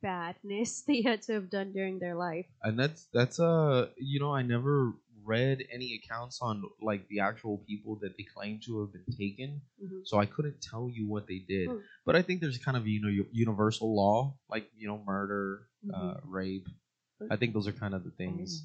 [0.03, 2.47] badness they had to have done during their life.
[2.63, 4.93] and that's that's uh you know i never
[5.27, 9.61] read any accounts on like the actual people that they claim to have been taken
[9.83, 10.01] Mhm.
[10.09, 11.81] so i couldn't tell you what they did Hmm.
[12.07, 16.15] but i think there's kind of you know universal law like you know murder uh
[16.15, 16.21] Mhm.
[16.39, 16.69] rape
[17.31, 18.65] i think those are kind of the things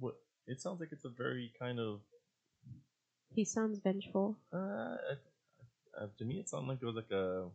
[0.00, 0.14] What
[0.46, 2.00] it sounds like it's a very kind of
[3.34, 4.36] He sounds vengeful.
[4.52, 4.96] uh,
[5.98, 7.48] uh, to me it sounded like it was like a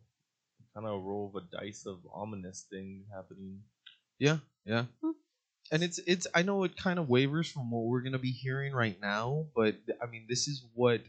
[0.73, 3.63] kind of a roll of a dice of ominous thing happening.
[4.19, 5.11] yeah yeah Hmm.
[5.71, 8.73] And it's it's i know it kind of wavers from what we're gonna be hearing
[8.73, 11.01] right now but i mean this is what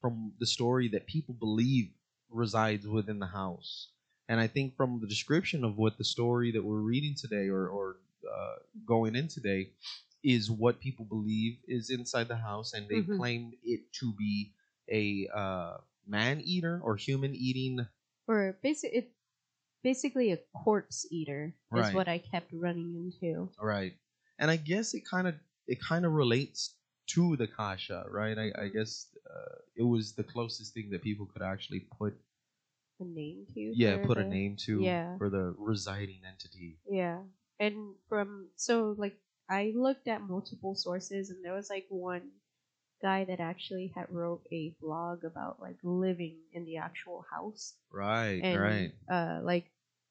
[0.00, 1.88] from the story that people believe
[2.30, 3.88] resides within the house
[4.28, 7.68] and i think from the description of what the story that we're reading today or,
[7.68, 7.96] or
[8.32, 8.54] uh,
[8.86, 9.68] going in today
[10.24, 13.16] is what people believe is inside the house and they've Mhm.
[13.18, 14.52] claimed it to be
[14.90, 17.86] a uh, man eater or human eating
[18.28, 19.12] Or basically it
[19.82, 21.88] basically a corpse eater Right.
[21.88, 23.50] is what I kept running into.
[23.60, 23.94] Right.
[24.38, 25.34] And I guess it kind of
[25.66, 26.74] it kind of relates
[27.14, 28.36] to the kasha, right?
[28.38, 32.14] I, I guess uh, it was the closest thing that people could actually put
[33.00, 35.16] A name to yeah, put a name to yeah.
[35.18, 36.78] for the residing entity.
[36.88, 37.18] Yeah.
[37.58, 39.16] And from so like
[39.48, 42.30] I looked at multiple sources and there was like one
[43.02, 47.74] guy that actually had wrote a blog about like living in the actual house.
[47.90, 48.92] Right, And right.
[49.10, 49.66] uh like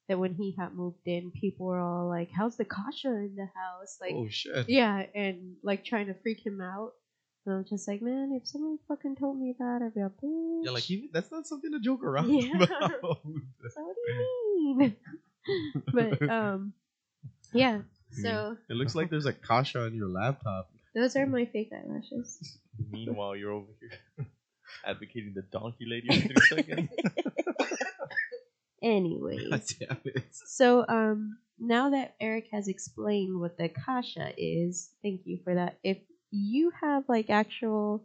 [0.08, 3.48] that when he had moved in people were all like, How's the kasha in the
[3.54, 3.98] house?
[4.00, 4.68] Like oh shit.
[4.68, 6.92] Yeah, and like trying to freak him out.
[7.44, 10.64] And I'm just like, man, if someone fucking told me that, I'd be like, bitch.
[10.64, 12.54] Yeah, like even, that's not something to joke around Yeah.
[12.54, 13.00] about.
[13.00, 14.96] so what do you mean?
[15.92, 16.72] but um,
[17.52, 17.80] yeah.
[18.12, 20.70] So it looks like there's a kasha on your laptop.
[20.94, 22.58] Those are my fake eyelashes.
[22.90, 24.26] Meanwhile, you're over here
[24.86, 26.88] advocating the donkey lady for three seconds.
[28.82, 30.24] Anyways, God damn it.
[30.32, 35.78] so um, now that Eric has explained what the kasha is, thank you for that.
[35.84, 35.98] If
[36.32, 38.04] you have like actual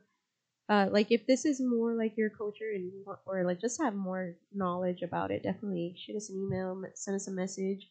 [0.69, 3.81] uh, like if this is more like your culture and you want, or like just
[3.81, 7.89] have more knowledge about it, definitely shoot us an email, m- send us a message,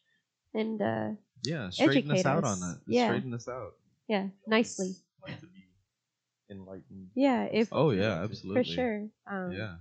[0.53, 1.09] and uh,
[1.43, 2.53] Yeah, straighten us Educate out us.
[2.53, 2.77] on that.
[2.85, 3.05] Just Yeah.
[3.05, 3.73] Straighten us out.
[4.07, 4.95] Yeah, nicely.
[5.21, 5.63] Like to be
[6.49, 7.09] enlightened.
[7.15, 8.61] Yeah, if Oh yeah, absolutely.
[8.61, 9.07] for sure.
[9.29, 9.75] Um, Yeah.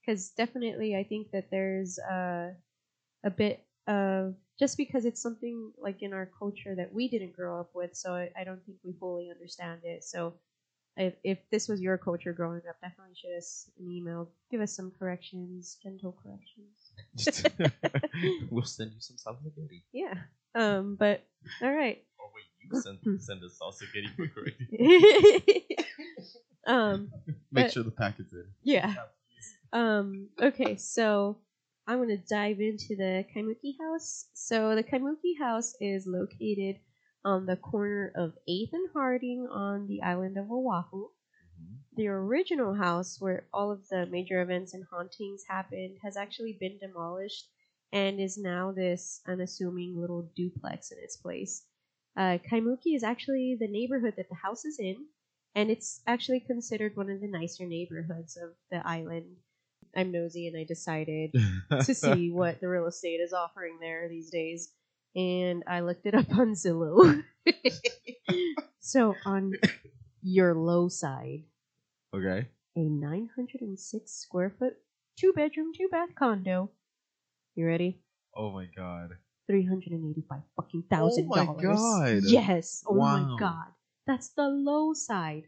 [0.00, 2.50] because definitely I think that there's uh,
[3.24, 7.60] a bit of just because it's something like in our culture that we didn't grow
[7.60, 10.02] up with, so I, I don't think we fully understand it.
[10.04, 10.34] So
[10.96, 14.74] if, if this was your culture growing up, definitely shoot us an email, give us
[14.74, 16.92] some corrections, gentle corrections.
[18.50, 19.84] we'll send you some spaghetti.
[19.92, 20.14] Yeah.
[20.54, 20.96] Um.
[20.98, 21.24] But
[21.62, 22.02] all right.
[22.70, 25.82] Or wait, you send send us salsa getting for correct.
[26.66, 27.10] um.
[27.52, 28.44] Make But- sure the packet's in.
[28.62, 28.94] Yeah.
[29.72, 31.38] Um, okay, so
[31.86, 34.26] I'm going to dive into the Kaimuki house.
[34.34, 36.76] So the Kaimuki house is located
[37.24, 41.08] on the corner of 8th and Harding on the island of Oahu.
[41.96, 46.78] The original house where all of the major events and hauntings happened has actually been
[46.78, 47.48] demolished
[47.92, 51.64] and is now this unassuming little duplex in its place.
[52.18, 54.96] Uh, Kaimuki is actually the neighborhood that the house is in,
[55.54, 59.36] and it's actually considered one of the nicer neighborhoods of the island.
[59.96, 61.32] I'm nosy and I decided
[61.84, 64.72] to see what the real estate is offering there these days.
[65.14, 67.22] And I looked it up on Zillow.
[68.80, 69.52] so on
[70.20, 71.44] your low side,
[72.12, 72.48] Okay.
[72.76, 74.74] a 906 square foot,
[75.16, 76.70] two bedroom, two bath condo.
[77.54, 78.00] You ready?
[78.36, 79.10] Oh my god.
[79.48, 81.62] Three hundred and eighty-five fucking oh thousand my dollars.
[81.64, 82.30] God.
[82.30, 82.84] Yes.
[82.86, 83.18] Oh Wow.
[83.34, 83.66] my god.
[84.06, 85.44] That's the low side.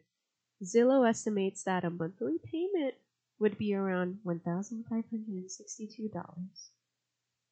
[0.65, 2.95] Zillow estimates that a monthly payment
[3.39, 6.71] would be around one thousand five hundred and sixty-two dollars.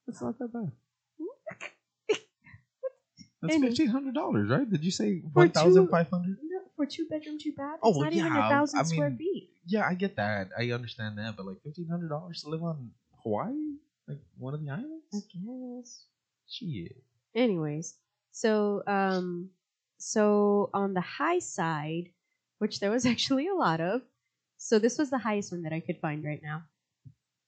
[0.06, 0.72] That's not that bad.
[3.42, 4.68] That's fifteen hundred dollars, right?
[4.68, 6.38] Did you say one thousand five hundred?
[6.42, 7.78] No, for two bedroom, two bath.
[7.82, 9.50] Oh, it's not even yeah, a thousand I square mean- feet.
[9.66, 10.50] yeah, I get that.
[10.58, 12.90] I understand that, but like fifteen hundred dollars to live on
[13.22, 13.76] Hawaii,
[14.08, 15.04] like one of the islands.
[15.14, 16.04] I guess.
[16.48, 16.96] Shit.
[17.34, 17.94] Anyways,
[18.32, 19.50] so um,
[19.98, 22.10] so on the high side,
[22.58, 24.02] which there was actually a lot of,
[24.56, 26.62] so this was the highest one that I could find right now.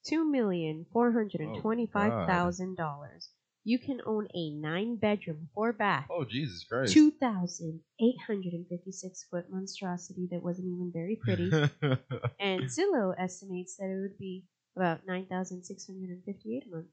[0.05, 3.29] Two million four hundred and twenty-five thousand dollars.
[3.63, 6.93] You can own a nine-bedroom, four-bath, Oh Jesus Christ.
[6.93, 11.51] two thousand eight hundred and fifty-six foot monstrosity that wasn't even very pretty.
[12.39, 16.75] and Zillow estimates that it would be about nine thousand six hundred and fifty-eight a
[16.75, 16.87] month.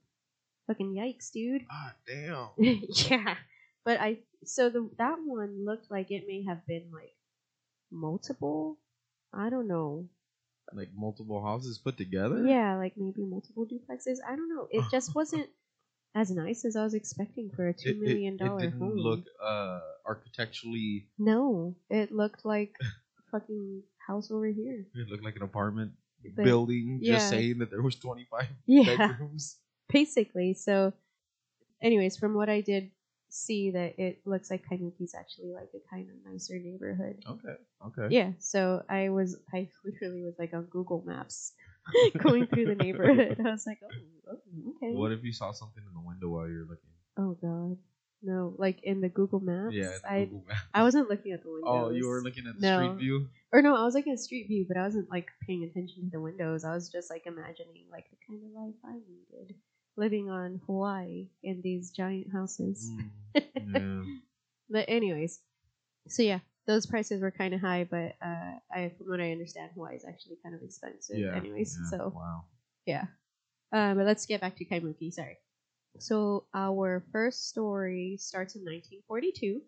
[0.69, 1.63] Fucking yikes, dude.
[1.73, 2.49] ah damn.
[3.11, 3.35] yeah,
[3.85, 7.15] but I so the that one looked like it may have been like
[7.91, 8.79] multiple.
[9.33, 10.09] I don't know.
[10.73, 12.45] Like multiple houses put together.
[12.47, 14.19] Yeah, like maybe multiple duplexes.
[14.27, 14.69] I don't know.
[14.71, 15.49] It just wasn't
[16.15, 18.79] as nice as I was expecting for a It- two it- million dollar It, didn't
[18.81, 18.97] home.
[18.97, 21.09] look uh architecturally.
[21.19, 22.87] no, it looked like a
[23.33, 24.85] fucking house over here.
[24.95, 25.93] It looked like an apartment
[26.37, 27.01] But- building.
[27.03, 28.97] Just saying that there was twenty five Yeah.
[28.97, 29.57] bedrooms.
[29.89, 30.55] Basically.
[30.55, 30.93] So,
[31.83, 32.91] anyways, from what I did
[33.31, 37.23] see, that it looks like Kaimuki's actually like a kind of nicer neighborhood.
[37.27, 37.55] Okay.
[37.87, 38.15] Okay.
[38.15, 38.33] Yeah.
[38.39, 41.53] So I was, I literally was like on Google Maps,
[42.19, 43.39] going through the neighborhood.
[43.45, 44.95] I was like, oh, oh, okay.
[44.95, 46.91] What if you saw something in the window while you're looking?
[47.19, 47.77] Oh God,
[48.23, 48.55] no!
[48.59, 49.75] Like in the Google Maps.
[49.75, 49.91] Yeah.
[50.09, 50.61] I Google Maps.
[50.73, 51.67] I wasn't looking at the windows.
[51.67, 52.75] Oh, you were looking at the No.
[52.77, 53.29] street view.
[53.53, 56.11] Or no, I was looking at street view, but I wasn't like paying attention to
[56.13, 56.65] the windows.
[56.65, 59.57] I was just like imagining like the kind of life I needed
[59.99, 62.91] living on Hawaii in these giant houses.
[63.35, 64.15] Mm, yeah.
[64.71, 65.41] But anyways,
[66.07, 69.73] so yeah, those prices were kind of high, but uh, I from what I understand,
[69.75, 71.19] Hawaii is actually kind of expensive.
[71.19, 71.35] Yeah.
[71.35, 71.99] anyways, yeah.
[71.99, 72.45] so wow.
[72.87, 73.05] yeah.
[73.73, 75.13] Uh, but let's get back to Kaimuki.
[75.13, 75.37] Sorry.
[75.99, 79.61] So our first story starts in 1942,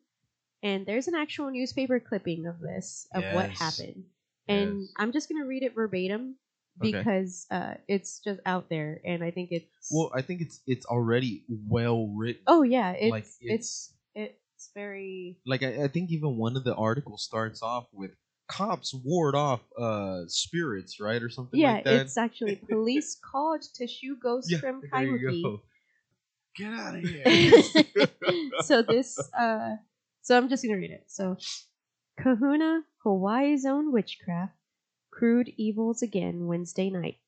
[0.62, 4.04] and there's an actual newspaper clipping of this of what happened,
[4.46, 4.92] and Yes.
[4.96, 6.36] I'm just gonna read it verbatim
[6.82, 6.92] Okay.
[6.92, 10.86] because uh, it's just out there, and I think it's Well, I think it's it's
[10.86, 12.42] already well written.
[12.46, 16.64] oh yeah, it's like it's it's, it's very like I, I think even one of
[16.64, 18.12] the articles starts off with
[18.48, 22.06] cops ward off uh spirits, right, or something yeah, like that.
[22.06, 25.60] it's actually police called to shoo ghosts yeah, from Kaimuki.
[26.56, 27.52] Get out of here.
[28.62, 29.76] so this uh
[30.22, 31.04] so I'm just gonna read it.
[31.06, 31.36] So
[32.18, 34.52] Kahuna, Hawaii's own witchcraft,
[35.10, 37.18] crude evils again Wednesday night,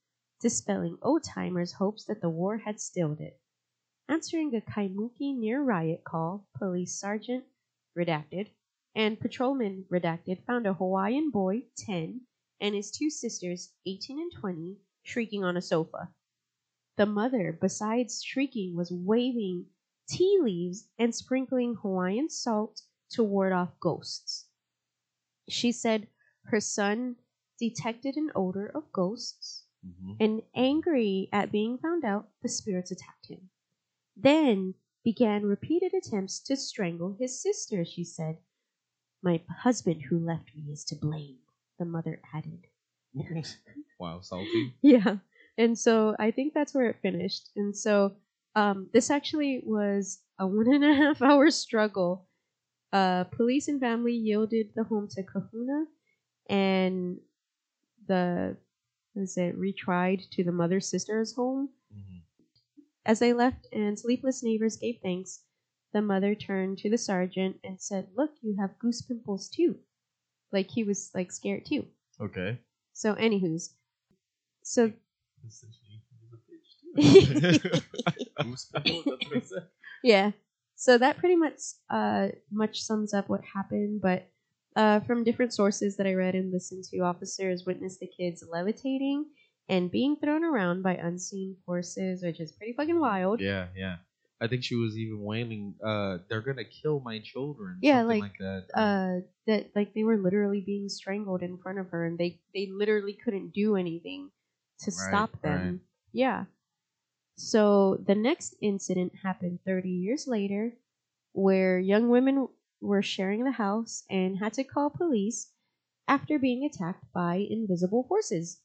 [0.41, 3.41] dispelling old timers' hopes that the war had stilled it.
[4.09, 7.45] Answering a Kaimuki near riot call, police sergeant
[7.97, 8.49] redacted
[8.95, 12.21] and patrolman redacted found a Hawaiian boy, ten,
[12.61, 16.11] and his two sisters, eighteen and twenty, shrieking on a sofa.
[16.97, 19.67] The mother, besides shrieking, was waving
[20.09, 24.47] tea leaves and sprinkling Hawaiian salt to ward off ghosts.
[25.49, 26.07] She said
[26.45, 27.17] her son
[27.63, 30.17] detected an odor of ghosts, Mhm.
[30.19, 33.51] and angry at being found out, the spirits attacked him.
[34.17, 38.39] Then began repeated attempts to strangle his sister, she said.
[39.23, 41.39] My husband who left me is to blame,
[41.79, 42.67] the mother added.
[44.01, 44.75] wow, salty.
[44.83, 45.19] Yeah.
[45.59, 47.51] And so I think that's where it finished.
[47.55, 48.17] And so
[48.57, 52.27] um, this actually was a one and a half hour struggle.
[52.93, 55.87] Uh, police and family yielded the home to Kahuna,
[56.51, 57.19] and
[58.13, 58.57] the
[59.15, 61.69] is it retried to the mother sister's home.
[61.93, 62.23] Mhm.
[63.05, 65.45] As they left and sleepless neighbors gave thanks,
[65.93, 69.73] the mother turned to the sergeant and said, "Look, you have goose pimples too."
[70.53, 71.87] Like he was like scared too.
[72.21, 72.59] Okay.
[72.93, 73.75] So, anywho's,
[74.63, 74.93] so
[75.47, 77.81] Essentially, he's a bitch too.
[78.45, 79.67] Goose pimples, that's what I said.
[80.05, 80.31] yeah.
[80.77, 84.29] So that pretty much uh much sums up what happened, but
[84.77, 89.27] uh from different sources that I read and listened to, officers witnessed the kids levitating
[89.69, 93.41] and being thrown around by unseen forces, which is pretty fucking wild.
[93.41, 93.97] yeah, yeah.
[94.41, 97.79] I think she was even wailing, uh, they're gonna kill my children.
[97.81, 98.67] Yeah, something like, like, that.
[98.75, 102.67] Uh that like they were literally being strangled in front of her and they they
[102.73, 104.31] literally couldn't do anything
[104.81, 105.61] to Right, stop them.
[105.71, 105.81] right.
[106.13, 106.45] Yeah.
[107.37, 110.75] So the next incident happened 30 years later
[111.33, 112.49] where young women
[112.83, 115.53] were sharing the house and had to call police
[116.09, 118.61] after being attacked by invisible forces.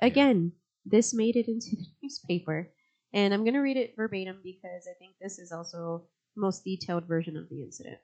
[0.00, 0.52] Again,
[0.84, 2.70] this made it into the newspaper.
[3.12, 6.64] And I'm going to read it verbatim because I think this is also the most
[6.64, 7.98] detailed version of the incident.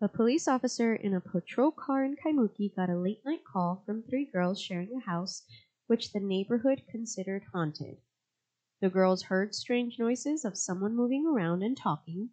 [0.00, 4.02] A police officer in a patrol car in Kaimuki got a late night call from
[4.02, 5.42] three girls sharing a house
[5.88, 7.98] which the neighborhood considered haunted.
[8.80, 12.30] The girls heard strange noises of someone moving around and talking,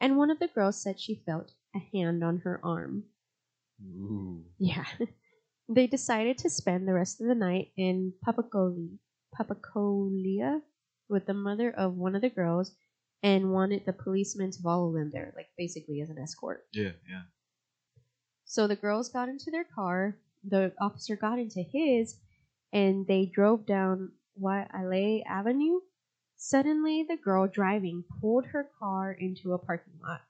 [0.00, 3.04] and one of the girls said she felt a hand on her arm.
[3.82, 4.44] Ooh.
[4.58, 4.86] Yeah.
[5.70, 8.96] They decided to spend the rest of the night in Papakoli,
[9.38, 10.62] Papakolia
[11.10, 12.74] with the mother of one of the girls
[13.22, 16.66] and wanted the policeman to follow them there, like basically as an escort.
[16.72, 17.22] Yeah, yeah.
[18.46, 22.16] So the girls got into their car, the officer got into his,
[22.72, 25.80] and they drove down Waialae Avenue.
[26.38, 30.22] Suddenly, the girl driving pulled her car into a parking lot.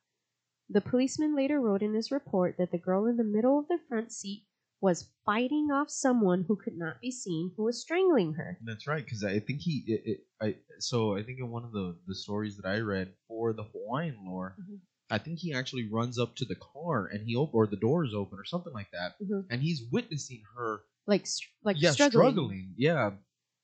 [0.70, 3.78] The policeman later wrote in his report that the girl in the middle of the
[3.88, 4.46] front seat
[4.80, 8.58] was fighting off someone who could not be seen who was strangling her.
[8.62, 11.72] That's right, because I think he, it, it, I, so I think in one of
[11.72, 14.80] the the stories that I read for the Hawaiian lore, Mhm.
[15.10, 18.04] I think he actually runs up to the car and he op- or the door
[18.04, 19.46] is open or something like that, Mhm.
[19.50, 22.10] and he's witnessing her, Like, str- like yeah, struggling.
[22.32, 23.16] struggling, yeah,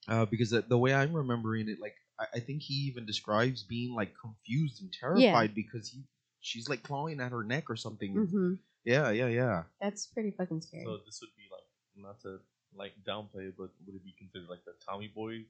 [0.08, 3.62] uh, because the, the way I'm remembering it, like I, I think he even describes
[3.62, 6.04] being like confused and terrified because he,
[6.40, 8.14] she's like clawing at her neck or something.
[8.30, 9.62] hmm Yeah, yeah, yeah.
[9.80, 10.84] That's pretty fucking scary.
[10.84, 11.64] So this would be like
[11.96, 12.38] not to
[12.76, 15.44] like downplay it, but would it be considered like the Tommy Boy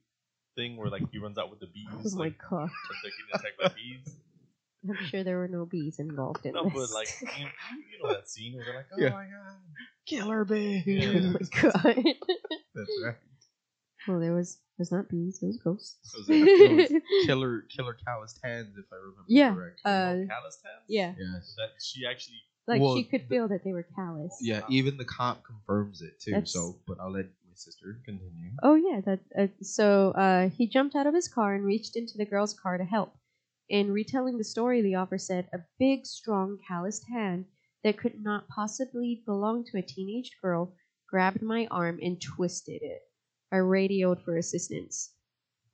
[0.57, 1.87] thing where like he runs out with the bees?
[2.15, 2.63] oh my like, god.
[2.63, 4.17] like they're getting attacked by bees.
[4.89, 6.73] I'm sure there were no bees involved in No, this.
[6.75, 7.47] but like you,
[7.91, 9.09] you know that scene where they're like, oh Yeah.
[9.11, 9.61] my god,
[10.07, 10.83] Killer bee.
[10.87, 11.09] Yeah.
[11.09, 12.15] oh my god.
[12.75, 13.17] That's right.
[14.09, 15.39] Well, there was there's not bees.
[15.43, 16.13] It was ghosts.
[16.13, 19.81] Those are- those killer, killer calloused hands, if I remember Yeah, correct.
[19.85, 20.85] uh, oh, callous hands.
[20.89, 21.55] yeah, yes.
[21.57, 22.43] that she actually.
[22.67, 24.37] like Well, she could feel that they were callous.
[24.41, 26.33] Yeah, even the cop confirms it too.
[26.33, 28.51] That's- So, but I'll let my sister continue.
[28.63, 29.21] Oh yeah, that.
[29.39, 32.77] Uh, so uh, he jumped out of his car and reached into the girl's car
[32.79, 33.15] to help.
[33.69, 37.45] In retelling the story, the officer said a big, strong, calloused hand
[37.85, 40.75] that could not possibly belong to a teenage girl
[41.09, 43.03] grabbed my arm and twisted it.
[43.53, 45.13] I radioed for assistance.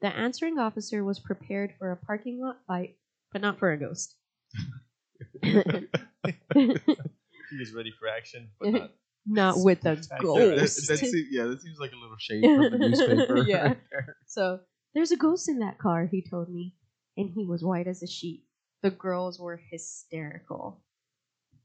[0.02, 2.96] The answering officer was prepared for a parking lot fight,
[3.32, 4.16] but not for a ghost.
[5.42, 5.58] He
[7.58, 8.90] was ready for action, but not.
[9.26, 10.88] not with a That- That, ghost.
[10.88, 13.42] that seems, yeah, that seems like a little shade from the newspaper.
[13.46, 13.62] Yeah.
[13.68, 14.16] right there.
[14.26, 14.60] So
[14.94, 16.74] there's a ghost in that car, he told me,
[17.16, 18.44] and he was white as a sheet.
[18.82, 20.82] The girls were hysterical.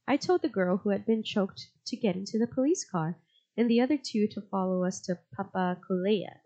[0.08, 3.18] I told the girl who had been choked to get into the police car,
[3.58, 6.40] and the other two to follow us to Papa Kolea.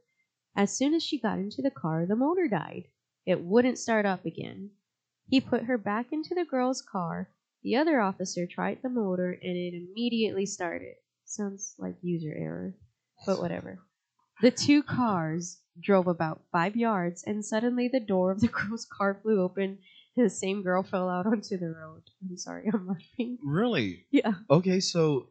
[0.56, 2.84] As soon as she got into the car, the motor died.
[3.26, 4.72] It wouldn't start up again.
[5.28, 7.30] He put her back into the girl's car.
[7.64, 10.96] The other officer tried the motor, and it immediately started.
[11.26, 12.76] Sounds like user error,
[13.26, 13.80] but whatever.
[14.42, 19.20] The two cars drove about five yards, and suddenly the door of the girl's car
[19.22, 19.78] flew open,
[20.16, 22.04] and the same girl fell out onto the road.
[22.22, 23.38] I'm sorry, I'm laughing.
[23.46, 24.08] Really?
[24.12, 24.34] Yeah.
[24.50, 25.28] Okay, so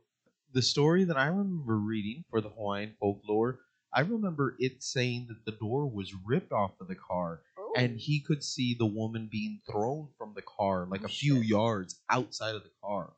[0.53, 3.61] the story that I remember reading for the Hawaiian folklore,
[3.93, 7.41] I remember it saying that the door was ripped off of the car
[7.77, 7.99] and oh.
[7.99, 11.47] he could see the woman being thrown from the car like Oh, a few shit.
[11.47, 13.13] yards outside of the car.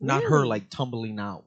[0.00, 1.44] Not her like tumbling out.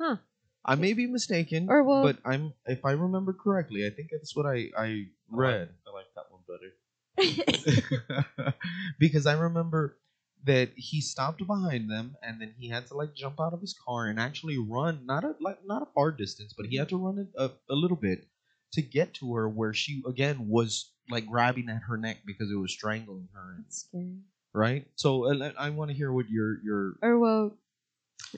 [0.00, 0.16] Huh.
[0.64, 4.36] I may be mistaken, Or, well- but I'm if I remember correctly, I think that's
[4.36, 5.70] what I I read.
[5.86, 6.72] I like that one better.
[8.98, 9.98] because I remember
[10.44, 13.74] that he stopped behind them and then he had to like jump out of his
[13.86, 16.96] car and actually run not a like not a far distance, but he had to
[16.96, 18.26] run a, a, little bit
[18.72, 22.56] to get to her where she again was like grabbing at her neck because it
[22.56, 24.18] was strangling her, That's scary.
[24.52, 24.86] right?
[24.96, 27.56] So uh, I want to hear what your your Or well,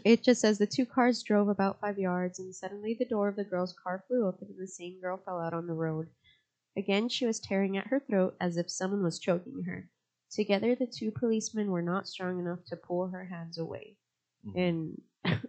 [0.05, 3.37] it just says the two cars drove about five yards, and suddenly the door of
[3.37, 6.09] the girl's car flew open, and the same girl fell out on the road.
[6.77, 9.89] Again, she was tearing at her throat as if someone was choking her.
[10.35, 13.97] Together, the two policemen were not strong enough to pull her hands away,
[14.47, 14.57] Mhm.
[14.57, 15.03] and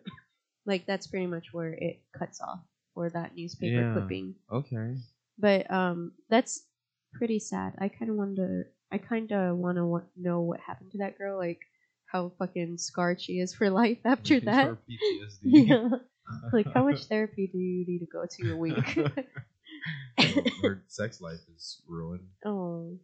[0.65, 2.61] like that's pretty much where it cuts off,
[2.95, 3.93] or that newspaper Yeah.
[3.93, 4.35] clipping.
[4.51, 4.95] okay.
[5.37, 6.67] But um, that's
[7.13, 7.73] pretty sad.
[7.79, 8.71] I kind of wonder.
[8.91, 11.37] I kind of want to know what happened to that girl.
[11.37, 11.59] Like
[12.05, 14.77] how fucking scarred she is for life after Looking that.
[15.43, 15.89] Yeah.
[16.53, 18.77] Like how much therapy do you need to go to a week?
[20.61, 22.27] her sex life is ruined.
[22.45, 22.97] oh.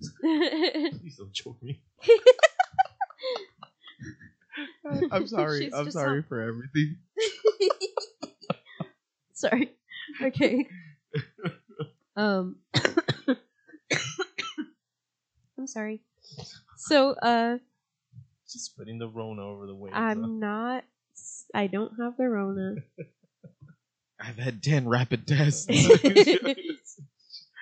[0.20, 1.80] Please don't choke me.
[5.10, 5.64] I'm sorry.
[5.64, 6.96] She's I'm just sorry on- for everything.
[9.34, 9.70] Sorry.
[10.22, 10.66] Okay.
[12.16, 12.56] Um.
[15.58, 16.00] I'm sorry.
[16.78, 17.58] So, uh,
[18.50, 19.90] Just putting the Rona over the way.
[19.92, 20.84] I'm not.
[21.54, 22.76] I don't have the Rona.
[24.18, 25.66] I've had ten rapid tests.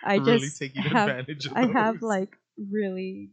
[0.05, 1.27] I really just have.
[1.55, 3.31] I have like really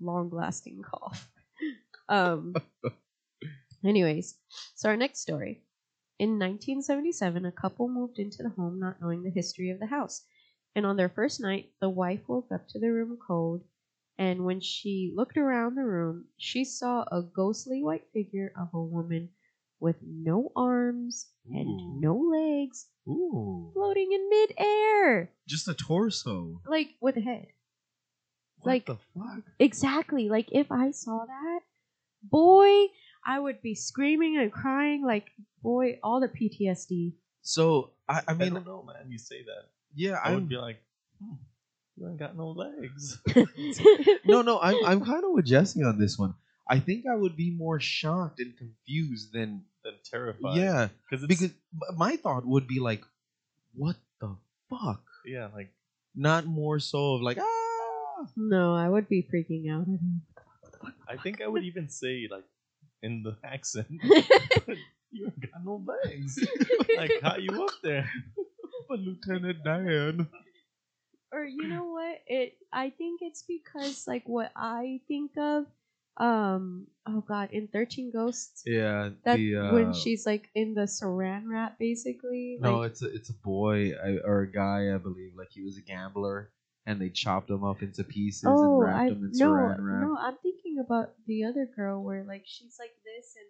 [0.00, 1.28] long lasting cough.
[2.08, 2.54] Um.
[3.84, 4.36] anyways,
[4.74, 5.62] so our next story.
[6.18, 10.22] In 1977, a couple moved into the home not knowing the history of the house.
[10.76, 13.64] And on their first night, the wife woke up to the room cold.
[14.18, 18.82] And when she looked around the room, she saw a ghostly white figure of a
[18.82, 19.30] woman
[19.80, 21.56] with no arms Ooh.
[21.58, 23.70] and no legs, Ooh.
[23.74, 26.60] floating in midair, Just a torso.
[26.66, 27.46] like with a head.
[28.58, 29.42] What Like- the fuck?
[29.58, 30.28] Exactly.
[30.28, 31.60] Like if I saw that,
[32.22, 32.86] boy,
[33.24, 35.02] I would be screaming and crying.
[35.04, 35.26] Like
[35.62, 37.14] boy, all the PTSD.
[37.42, 39.10] So I, I I mean, don't know, man.
[39.10, 39.70] You say that.
[39.94, 40.78] yeah, I I would be like,
[41.22, 41.36] hmm,
[41.96, 43.18] you ain't got no legs.
[44.26, 46.34] no, no, I'm I'm kind of with Jesse on this one.
[46.68, 50.56] I think I would be more shocked and confused than Then terrified.
[50.56, 51.52] yeah, because because
[51.96, 53.02] my thought would be like,
[53.74, 54.36] what the
[54.68, 55.02] fuck?
[55.24, 55.72] yeah, like
[56.14, 58.26] Not more so of like ah.
[58.36, 59.86] no, I would be freaking out.
[61.08, 62.44] I think I would even say like
[63.02, 63.88] in the accent,
[65.10, 66.38] you ain't got no legs.
[66.96, 68.08] like how you up there?
[68.88, 70.28] But Lieutenant Dan.
[71.32, 72.18] or you know what?
[72.26, 72.58] It.
[72.72, 75.64] I think it's because like what I think of.
[76.16, 76.86] Um.
[77.06, 77.48] Oh God!
[77.52, 82.58] In Thirteen Ghosts, Yeah, that the, uh, when she's like in the Saran wrap, basically.
[82.60, 85.32] no, like, it's a it's a boy I, or a guy I believe.
[85.36, 86.50] Like he was a gambler,
[86.86, 89.78] and they chopped him up into pieces and Oh, wrapped I him in no, saran
[89.80, 90.00] wrap.
[90.08, 90.16] no.
[90.18, 93.46] I'm thinking about the other girl where like she's like this and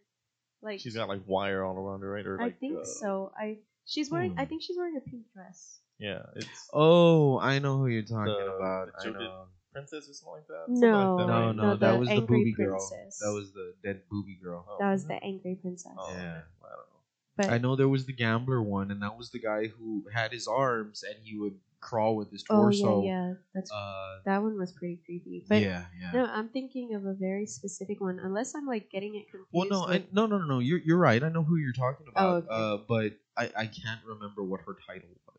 [0.62, 2.26] like She's got like wire all around her, right?
[2.26, 3.32] Or I think uh, so.
[3.36, 4.34] I she's wearing.
[4.38, 4.48] I Hmm.
[4.50, 5.80] think she's wearing a pink dress.
[5.98, 8.88] Yeah, it's Oh, I know who you're talking The- about.
[9.02, 9.44] the I know.
[9.72, 10.64] Princess or something like that.
[10.68, 11.56] No, like that, No, right?
[11.56, 12.88] no, no, that the was the angry booby girl.
[12.90, 13.18] princess.
[13.18, 14.66] That was the dead booby girl.
[14.68, 15.92] Oh, That was the angry princess.
[15.98, 16.16] Oh, Yeah.
[16.16, 16.26] okay.
[16.64, 16.96] I don't know.
[17.36, 20.32] But I know there was the gambler one, and that was the guy who had
[20.32, 22.58] his arms and he would crawl with his torso.
[22.58, 23.02] oh torso.
[23.06, 23.34] yeah, yeah.
[23.54, 25.46] That's Uh, that one was pretty creepy.
[25.48, 26.10] But yeah, yeah.
[26.12, 28.18] no, I'm thinking of a very specific one.
[28.18, 29.48] Unless I'm like getting it confused.
[29.52, 30.58] well, no, I, no, no, no, no.
[30.58, 31.22] You're you're right.
[31.22, 32.28] I know who you're talking about.
[32.28, 32.48] Oh, okay.
[32.50, 35.29] uh, but I I can't remember what her title was.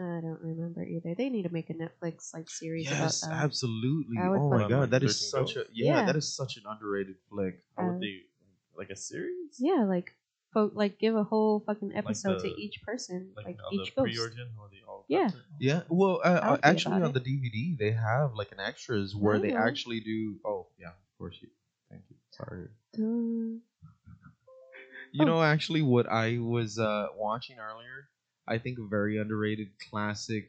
[0.00, 1.14] I don't remember either.
[1.14, 3.44] They need to make a Netflix like series Yes, about that.
[3.44, 4.16] absolutely.
[4.18, 6.06] I Oh my god, that is 13 such a yeah, Yeah.
[6.06, 7.60] that is such an underrated flick.
[7.76, 8.22] How Uh, would they
[8.76, 9.56] like a series?
[9.58, 10.14] Yeah, like
[10.54, 13.94] fo- like give a whole fucking Like episode the- to each person, like, Like, each
[13.94, 14.12] the ghost.
[14.14, 15.30] pre-origin, how they all Yeah.
[15.60, 18.60] Yeah, well, uh, I would be actually, about on the DVD they have like an
[18.60, 19.58] extras where they know.
[19.58, 20.38] actually do.
[20.44, 21.48] Oh yeah, of course you.
[21.90, 22.16] Thank you.
[22.30, 22.68] Sorry.
[22.92, 23.62] Dun.
[25.12, 25.24] You Oh.
[25.24, 28.08] know, actually, what I was uh, watching earlier,
[28.48, 30.48] I think a very underrated classic,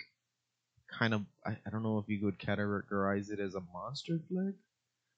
[0.90, 1.22] kind of.
[1.46, 4.56] I, I don't know if you could categorize it as a monster flick,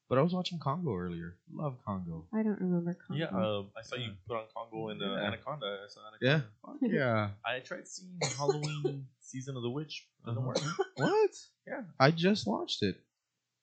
[0.09, 1.36] but I was watching Congo earlier.
[1.53, 2.25] Love Congo.
[2.34, 2.97] I don't remember.
[3.13, 3.69] Yeah, Congo.
[3.75, 5.27] uh, I saw you put on Congo and uh, Yeah.
[5.27, 5.79] Anaconda.
[5.86, 6.29] I saw Yeah.
[6.32, 6.79] Anaconda.
[6.82, 7.29] Fuck yeah.
[7.45, 10.07] I tried seeing Halloween season of the witch.
[10.25, 10.47] Doesn't Uh-huh.
[10.47, 10.88] work.
[10.97, 11.32] what?
[11.67, 11.84] Yeah.
[11.99, 12.95] I just watched it.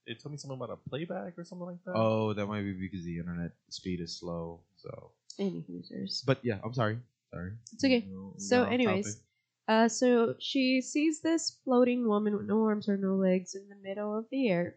[0.07, 1.93] It told me something about a playback or something like that.
[1.95, 4.61] Oh, that might be because the internet speed is slow.
[4.79, 6.23] So, Any users.
[6.27, 6.99] but yeah, I'm sorry.
[7.33, 7.53] Sorry.
[7.73, 8.07] It's okay.
[8.09, 9.21] No, So, anyways,
[9.69, 13.77] uh, so she sees this floating woman with no arms or no legs in the
[13.77, 14.77] middle of the air.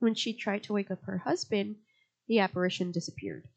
[0.00, 1.76] When she tried to wake up her husband,
[2.28, 3.48] the apparition disappeared.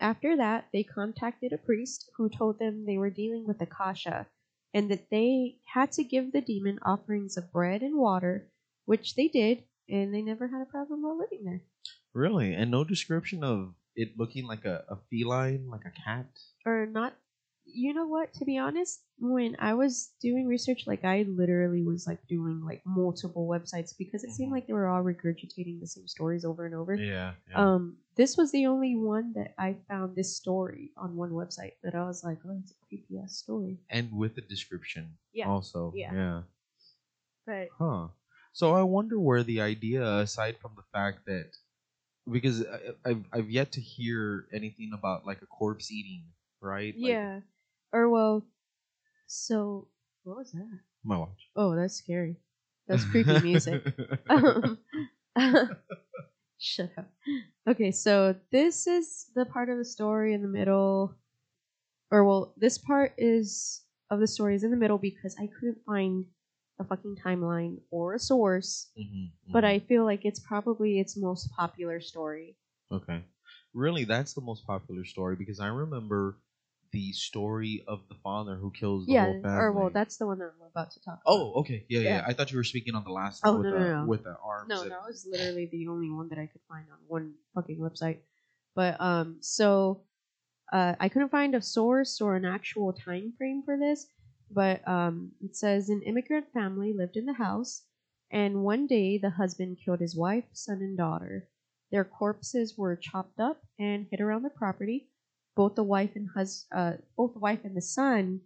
[0.00, 4.26] After that, they contacted a priest who told them they were dealing with Akasha
[4.72, 8.46] and that they had to give the demon offerings of bread and water,
[8.84, 11.62] which they did, and they never had a problem while living there.
[12.12, 12.54] Really?
[12.54, 16.26] And no description of it looking like a, a feline, like a cat?
[16.64, 17.14] or not
[17.72, 22.06] you know what to be honest when i was doing research like i literally was
[22.06, 24.54] like doing like multiple websites because it seemed Mhm.
[24.54, 27.34] like they were all regurgitating the same stories over and over Yeah.
[27.54, 31.94] um this was the only one that i found this story on one website that
[31.94, 35.18] i was like oh it's a creepy ass story and with the description.
[35.32, 35.48] Yeah.
[35.48, 35.92] Also.
[35.94, 36.12] Yeah.
[36.12, 36.42] Yeah.
[37.46, 38.08] but Huh.
[38.52, 41.50] So I wonder where the idea, aside from the fact that,
[42.30, 46.24] because I, I've I've yet to hear anything about like a corpse eating,
[46.60, 46.94] right?
[46.94, 47.40] Like, yeah
[47.92, 48.46] or well
[49.26, 49.88] so
[50.24, 51.48] what was that my watch.
[51.56, 52.36] oh that's scary
[52.86, 53.82] that's creepy music
[54.30, 54.78] um,
[56.58, 57.08] shut up.
[57.68, 61.14] Okay, so this is the part of the story in the middle,
[62.10, 65.84] or well, this part is of the story is in the middle because I couldn't
[65.84, 66.24] find
[66.80, 69.68] a fucking timeline or a source, Mhm, but mhm.
[69.68, 72.56] I feel like it's probably its most popular story.
[72.90, 73.22] Okay.
[73.74, 76.38] Really, that's the most popular story because I remember
[76.92, 79.58] the story of the father who kills the yeah, whole family.
[79.60, 81.20] or well, that's the one that I'm about to talk.
[81.24, 81.32] about.
[81.32, 81.84] Oh, okay.
[81.88, 82.24] Yeah, yeah, Yeah.
[82.26, 84.08] I thought you were speaking on the last Oh, one with, no, the, no, no.
[84.08, 84.68] with the arms.
[84.70, 87.78] No, and- that was literally the only one that I could find on one fucking
[87.78, 88.18] website.
[88.74, 90.02] But um, so
[90.72, 94.06] uh, I couldn't find a source or an actual time frame for this.
[94.50, 97.82] But um, it says an immigrant family lived in the house,
[98.30, 101.48] and one day the husband killed his wife, son, and daughter.
[101.90, 105.08] Their corpses were chopped up and hid around the property.
[105.58, 108.42] Both the wife and hus- uh, both the wife and the son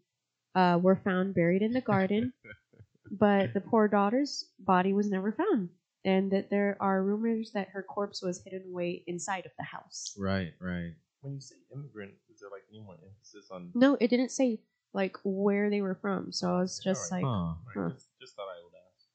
[0.54, 2.32] uh, were found buried in the garden
[3.10, 5.68] but the poor daughter's body was never found,
[6.06, 10.16] and that there are rumors that her corpse was hidden away inside of the house.
[10.18, 10.94] Right, right.
[11.20, 13.70] When you say immigrant, is there like any more emphasis on?
[13.74, 14.60] No, it didn't say
[14.94, 17.56] like where they were from, so I was just like, Alright.
[17.74, 17.80] Huh.
[17.80, 17.94] Alright, Huh.
[17.94, 19.06] Just, just thought I would ask.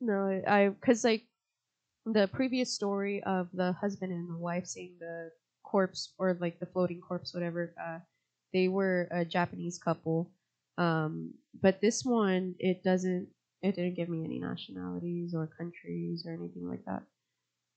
[0.00, 1.22] no, I because like
[2.04, 5.30] the previous story of the husband and the wife seeing the
[5.66, 7.74] corpse or like the floating corpse, whatever.
[7.80, 8.00] Uh,
[8.54, 10.32] they were a Japanese couple,
[10.78, 13.28] um, but this one it doesn't.
[13.62, 17.04] It didn't give me any nationalities or countries or anything like that.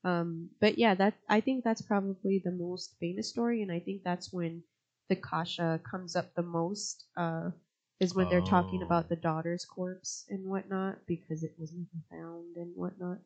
[0.03, 4.03] Um, but yeah, that I think that's probably the most famous story, and I think
[4.03, 4.63] that's when
[5.09, 7.05] the kasha comes up the most.
[7.17, 7.51] Uh,
[7.99, 8.85] is when they're talking Oh.
[8.85, 13.19] about the daughter's corpse and whatnot because it was never found and whatnot.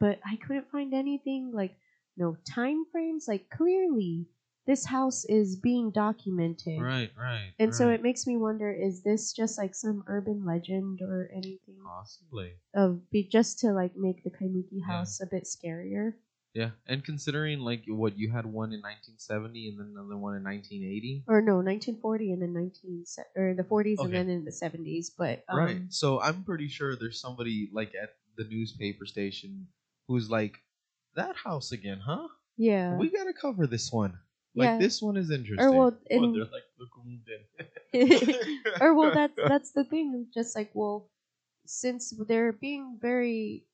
[0.00, 1.76] But I couldn't find anything like
[2.18, 3.26] no time frames.
[3.28, 4.26] Like clearly,
[4.66, 7.52] this house is being documented, Right, right.
[7.58, 11.78] and so it makes me wonder: is this just like some urban legend or anything
[11.84, 12.54] possibly.
[12.74, 14.98] of be just to like make the Kaimuki Yeah.
[14.98, 16.14] house a bit scarier?
[16.54, 20.42] Yeah, and considering like what you had one in 1970 and then another one in
[20.42, 21.24] 1980.
[21.28, 25.10] Or no, 1940 and then 19 se- or the 40s and then in the 70s.
[25.16, 25.80] But um, right.
[25.90, 29.68] So I'm pretty sure there's somebody like at the newspaper station
[30.08, 30.58] who's like,
[31.18, 32.28] "That house again, huh?
[32.56, 34.14] yeah, We gotta cover this one.
[34.54, 34.78] Like yeah.
[34.78, 37.42] this one is interesting." or well, Oh, and, they're like, look who in.
[38.80, 41.10] or well that's that's the thing just like well
[41.66, 43.64] since they're being very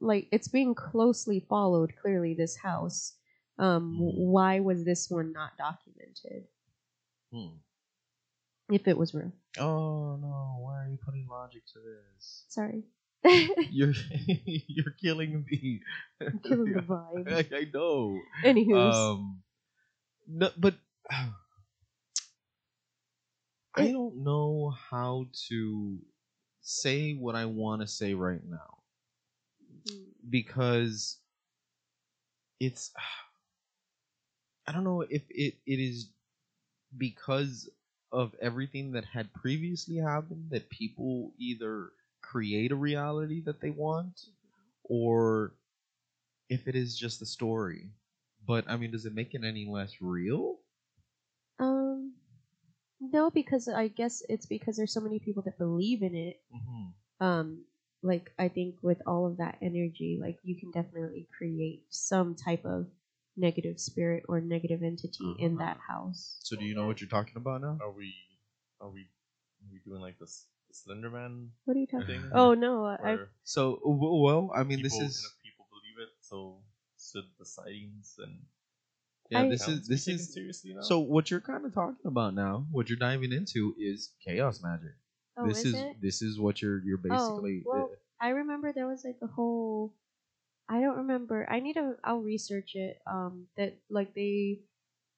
[0.00, 3.14] like it's being closely followed clearly this house
[3.58, 4.12] um Mhm.
[4.34, 6.44] why was this one not documented
[7.30, 7.60] Hmm.
[8.72, 10.56] if it was real Oh no!
[10.64, 12.44] Why are you putting logic to this?
[12.48, 12.84] sorry
[13.70, 13.92] You're
[14.26, 15.82] you're killing me.
[16.20, 18.18] I'm killing the vibe I, I know.
[18.44, 19.42] anywho Um,
[20.26, 20.74] no, but
[23.74, 25.98] I don't know how to
[26.60, 28.78] say what I want to say right now
[30.30, 31.18] because
[32.60, 32.92] it's
[34.66, 36.10] I don't know if it, it is
[36.96, 37.68] because
[38.12, 41.90] of everything that had previously happened that people either
[42.32, 44.20] create a reality that they want
[44.84, 45.54] or
[46.48, 47.90] if it is just a story.
[48.46, 50.58] But I mean, does it make it any less real?
[51.60, 52.12] um
[53.00, 57.26] no because i guess it's because there's so many people that believe in it Mm-hmm.
[57.26, 57.64] um
[58.02, 62.64] like i think with all of that energy like you can definitely create some type
[62.64, 62.86] of
[63.36, 65.64] negative spirit or negative entity in Uh-huh.
[65.66, 67.76] that house So do you know what you're talking about now?
[67.80, 68.14] Are we,
[68.80, 69.02] are we,
[69.62, 72.30] are we doing like this Slender Man what are you talking thing?
[72.34, 76.12] oh no i where So w- well, I mean, this is enough people believe it,
[76.20, 76.58] so
[76.98, 78.42] should the sightings and
[79.30, 80.80] yeah, I- this accounts is be this taken is seriously now?
[80.82, 82.66] so what you're kind of talking about now.
[82.70, 84.94] What you're diving into is chaos magic.
[85.36, 87.62] oh this is, is it this is what you're you're basically.
[87.66, 87.90] oh, well
[88.20, 89.94] i remember there was like a whole
[90.68, 94.58] i don't remember i need to i'll research it um that like they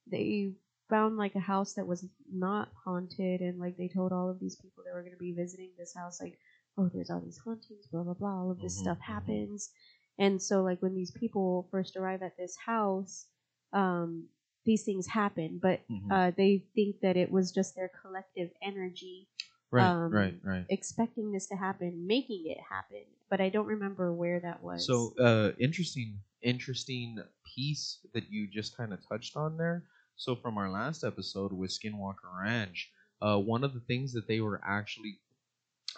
[0.07, 0.53] they
[0.91, 4.57] found like a house that was not haunted and like they told all of these
[4.57, 6.39] people that were going to be visiting this house like
[6.79, 9.07] oh there's all these hauntings blah blah blah all of this Mhm, stuff mhm.
[9.07, 9.71] happens
[10.19, 13.27] and so like when these people first arrive at this house
[13.73, 14.29] um
[14.65, 16.11] these things happen but Mhm.
[16.11, 19.29] uh they think that it was just their collective energy
[19.71, 20.67] right, um, right, right.
[20.69, 25.15] expecting this to happen making it happen but i don't remember where that was So,
[25.19, 29.85] uh, interesting, interesting piece that you just kind of touched on there.
[30.21, 32.93] So, from our last episode with Skinwalker Ranch,
[33.23, 35.19] uh, one of the things that they were actually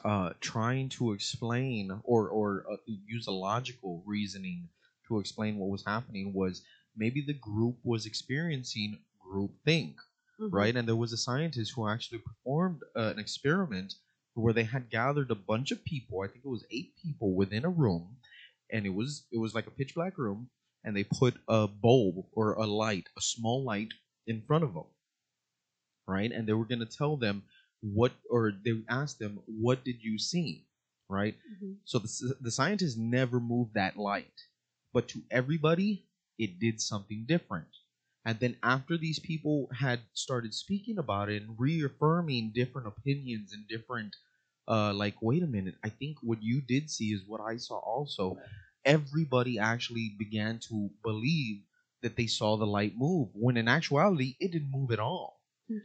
[0.05, 4.68] uh, trying to explain or or uh, use a logical reasoning
[5.09, 6.62] to explain what was happening was
[6.97, 9.97] maybe the group was experiencing group think
[10.41, 10.53] Mhm.
[10.53, 10.77] right?
[10.77, 13.95] And there was a scientist who actually performed uh, an experiment
[14.35, 16.20] where they had gathered a bunch of people.
[16.23, 18.18] I think it was eight people within a room,
[18.70, 20.51] and it was it was like a pitch black room,
[20.85, 23.93] and they put a bulb or a light, a small light,
[24.27, 24.87] in front of them,
[26.07, 26.31] right?
[26.33, 27.45] And they were gonna tell them
[27.81, 30.66] what, or they asked them, "What did you see?"
[31.09, 31.37] Right?
[31.62, 31.79] Mhm.
[31.85, 34.41] So the, the scientists never moved that light,
[34.93, 36.07] but to everybody,
[36.39, 37.68] it did something different.
[38.25, 43.66] And then after these people had started speaking about it and reaffirming different opinions and
[43.68, 44.14] different,
[44.68, 47.79] uh, like, wait a minute, I think what you did see is what I saw
[47.79, 48.39] also.
[48.85, 51.62] Everybody actually began to believe
[52.03, 55.41] that they saw the light move, when in actuality, it didn't move at all.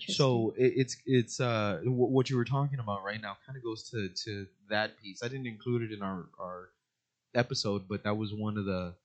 [0.07, 3.63] So it, it's it's uh wh- what you were talking about right now kind of
[3.63, 5.23] goes to to that piece.
[5.23, 6.69] I didn't include it in our our
[7.33, 8.95] episode, but that was one of the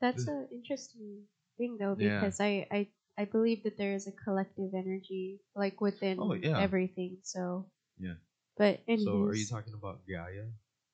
[0.00, 1.24] That's an interesting
[1.56, 2.20] thing, though, Yeah.
[2.20, 6.58] because I, I I believe that there is a collective energy like within Oh, yeah.
[6.58, 7.18] everything.
[7.22, 7.66] So
[7.98, 8.14] Yeah.
[8.56, 10.46] But anyways, So are you talking about Gaia?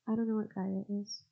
[0.09, 1.23] I don't know what Gaia is.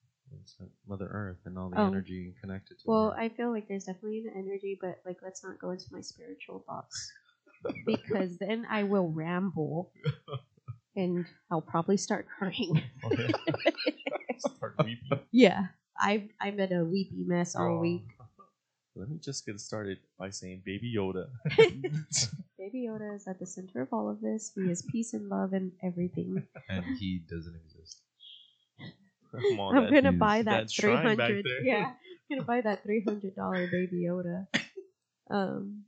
[0.41, 0.57] It's
[0.89, 1.87] Mother Earth and all the Oh.
[1.89, 3.21] energy connected to Well, her.
[3.21, 6.61] I feel like there's definitely an energy, but like let's not go into my spiritual
[6.67, 7.13] thoughts.
[7.87, 9.93] because then I will ramble
[10.97, 12.83] and I'll probably start crying.
[13.05, 13.33] Okay.
[14.39, 15.21] Start weeping.
[15.31, 15.67] yeah,
[16.01, 17.81] I've I'm in a weepy mess all Oh.
[17.81, 18.07] week.
[18.97, 21.27] Let me just get started by saying Baby Yoda.
[22.59, 24.53] Baby Yoda is at the center of all of this.
[24.55, 26.47] He is peace and love and everything.
[26.69, 28.03] and he doesn't exist.
[29.49, 31.47] Come on, I'm gonna buy that that three hundred.
[31.65, 31.93] Yeah,
[32.31, 34.47] I'm gonna buy that three hundred dollar Baby Yoda.
[35.31, 35.85] Um.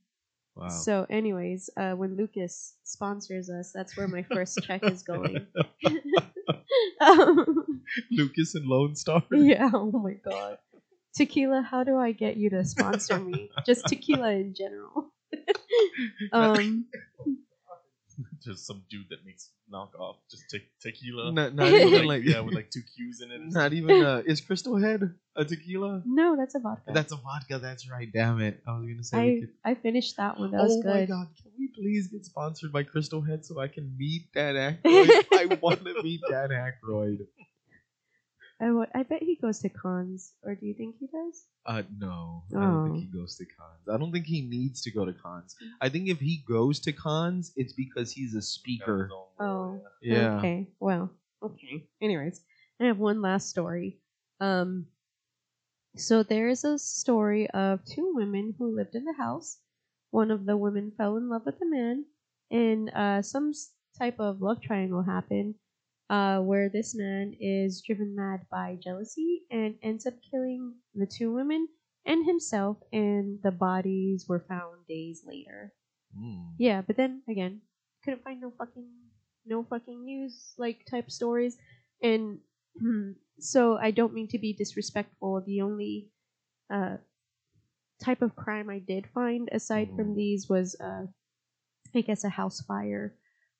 [0.56, 0.68] Wow.
[0.68, 5.48] So, anyways, uh, when Lucas sponsors us, that's where my first check is going.
[7.00, 7.82] um,
[8.12, 9.24] Lucas and Lone Star.
[9.32, 9.70] yeah.
[9.74, 10.58] Oh my god.
[11.16, 13.50] Tequila, how do I get you to sponsor me?
[13.66, 15.12] Just tequila in general.
[16.32, 16.86] um.
[18.44, 21.32] Just some dude that makes knockoff just te- tequila.
[21.32, 23.40] Not, not even like yeah, with like two Q's in it.
[23.40, 26.02] or Not even uh, is Crystal Head a tequila?
[26.04, 26.92] No, that's a vodka.
[26.92, 27.58] That's a vodka.
[27.58, 28.08] That's right.
[28.12, 28.62] Damn it!
[28.66, 29.18] I was gonna say.
[29.18, 30.50] I could, I finished that one.
[30.52, 31.28] That was oh my god!
[31.42, 35.24] Can we please get sponsored by Crystal Head so I can meet Dan Aykroyd?
[35.32, 37.26] I want to meet Dan Aykroyd.
[38.60, 41.46] I, I bet he goes to cons, or do you think he does?
[41.66, 42.84] Uh, no, I don't Oh.
[42.84, 43.88] think he goes to cons.
[43.88, 45.56] I don't think he needs to go to cons.
[45.80, 49.10] I think if he goes to cons, it's because he's a speaker.
[49.40, 49.80] Oh.
[50.02, 50.38] Yeah.
[50.38, 50.68] Okay.
[50.78, 51.10] Well.
[51.42, 51.88] Okay.
[52.00, 52.42] Anyways,
[52.80, 53.98] I have one last story.
[54.40, 54.86] Um.
[55.96, 59.58] So there is a story of two women who lived in the house.
[60.10, 62.04] One of the women fell in love with a man,
[62.50, 63.52] and uh, some
[63.98, 65.54] type of love triangle happened,
[66.14, 71.32] uh, where this man is driven mad by jealousy and ends up killing the two
[71.32, 71.68] women
[72.06, 75.72] and himself, and the bodies were found days later.
[76.16, 76.54] Mm.
[76.58, 77.62] Yeah, but then again,
[78.04, 78.88] couldn't find no fucking
[79.46, 81.56] no fucking news like type stories,
[82.02, 82.38] and
[83.40, 85.42] so I don't mean to be disrespectful.
[85.46, 86.10] The only
[86.72, 86.98] uh,
[88.02, 90.16] type of crime I did find aside from Mhm.
[90.16, 91.06] these was, uh,
[91.94, 93.14] I guess, a house fire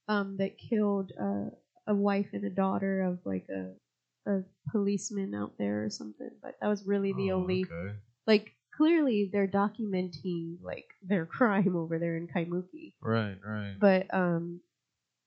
[0.08, 1.50] um, that killed uh,
[1.86, 3.74] a wife and a daughter of like a
[4.26, 6.30] a policeman out there or something.
[6.42, 7.94] But that was really the Oh, only okay.
[8.26, 12.94] like clearly they're documenting like their crime over there in Kaimuki.
[13.00, 13.76] Right, right.
[13.78, 14.60] But um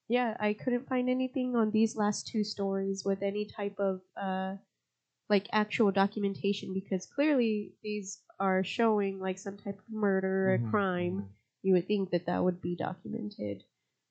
[0.10, 4.56] yeah, I couldn't find anything on these last two stories with any type of uh
[5.30, 10.70] like actual documentation because clearly these are showing like some type of murder or Mhm,
[10.72, 11.18] crime.
[11.24, 11.30] mhm.
[11.64, 13.64] You would think that that would be documented.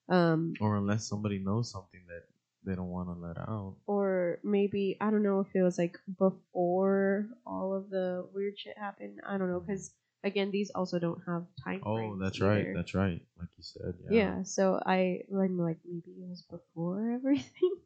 [0.09, 2.24] Um Or unless somebody knows something that
[2.67, 3.77] they don't want to let out.
[3.87, 8.77] or maybe I don't know if it was like before all of the weird shit
[8.77, 9.21] happened.
[9.27, 9.67] I don't know mm.
[9.67, 9.93] because
[10.25, 11.81] again, these also don't have time.
[11.87, 12.67] Oh, frames that's right.
[12.75, 13.23] That's right.
[13.39, 13.95] Like you said.
[14.11, 14.19] Yeah.
[14.19, 14.43] yeah.
[14.43, 17.77] So I I'm like maybe it was before everything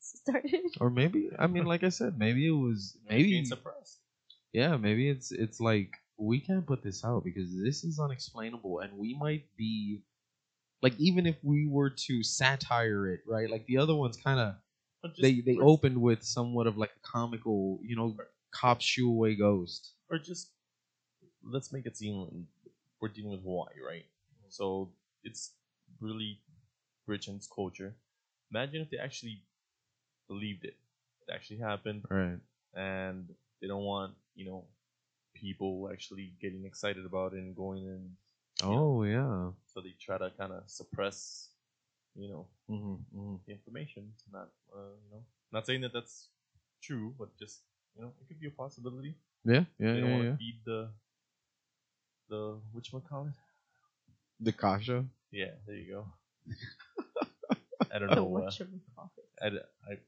[0.00, 0.60] started.
[0.80, 3.98] Or maybe I mean, like I said, maybe it was It's maybe being suppressed.
[4.52, 8.98] yeah, maybe it's it's like we can't put this out because this is unexplainable, and
[8.98, 10.02] we might be
[10.82, 13.50] like even if we were to satire it, right?
[13.50, 14.54] Like the other ones, kind of
[15.20, 18.16] they they opened with somewhat of like a comical, you know,
[18.52, 19.92] cop shoo away ghost.
[20.10, 20.50] or just
[21.44, 22.46] let's make it seem
[23.00, 24.04] we're dealing with Hawaii, right?
[24.04, 24.46] Mm-hmm.
[24.50, 24.90] So
[25.24, 25.52] it's
[26.00, 26.40] really
[27.06, 27.94] rich in its culture.
[28.50, 29.42] Imagine if they actually
[30.28, 30.76] believed it.
[31.28, 32.38] It actually happened Right.
[32.74, 33.28] and
[33.60, 34.64] they don't want, you know,
[35.34, 38.16] people actually getting excited about it and going in
[38.62, 39.50] Oh yeah.
[39.78, 41.50] So they try to kind of suppress,
[42.16, 44.12] you know, hmm hmm the information.
[44.32, 45.22] Not, uh, you know,
[45.52, 46.28] not saying that that's
[46.82, 47.60] true, but just,
[47.96, 49.14] you know, it could be a possibility.
[49.44, 49.64] Yeah.
[49.78, 49.94] Yeah.
[49.94, 50.16] they don't Yeah.
[50.16, 50.36] want to Yeah.
[50.36, 50.88] feed the
[52.28, 53.32] the which one call it?
[54.40, 55.04] The kasha.
[55.30, 56.06] Yeah, there you go.
[57.92, 58.36] I don't The know.
[58.36, 59.64] Uh, whatchamacallit.
[59.88, 59.98] I,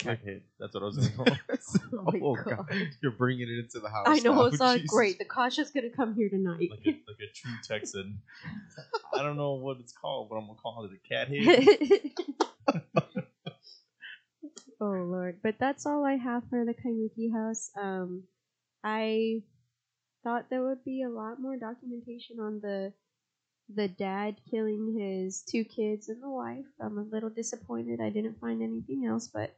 [0.00, 0.40] I, crackhead.
[0.58, 1.26] That's what I was call.
[1.26, 1.38] it.
[1.92, 2.68] Oh oh God.
[2.68, 4.04] god, you're bringing it into the house.
[4.06, 4.44] I know now.
[4.44, 4.88] it's Jesus.
[4.88, 5.18] great.
[5.18, 6.68] The Kasha's gonna come here tonight.
[6.70, 8.18] like a like a true Texan.
[9.14, 12.12] I don't know what it's called, but I'm gonna call it a cat head.
[14.80, 18.22] oh lord but that's all i have for the kaimuki house um
[18.84, 19.40] i
[20.22, 22.92] thought there would be a lot more documentation on the
[23.74, 28.38] the dad killing his two kids and the wife i'm a little disappointed i didn't
[28.40, 29.54] find anything else but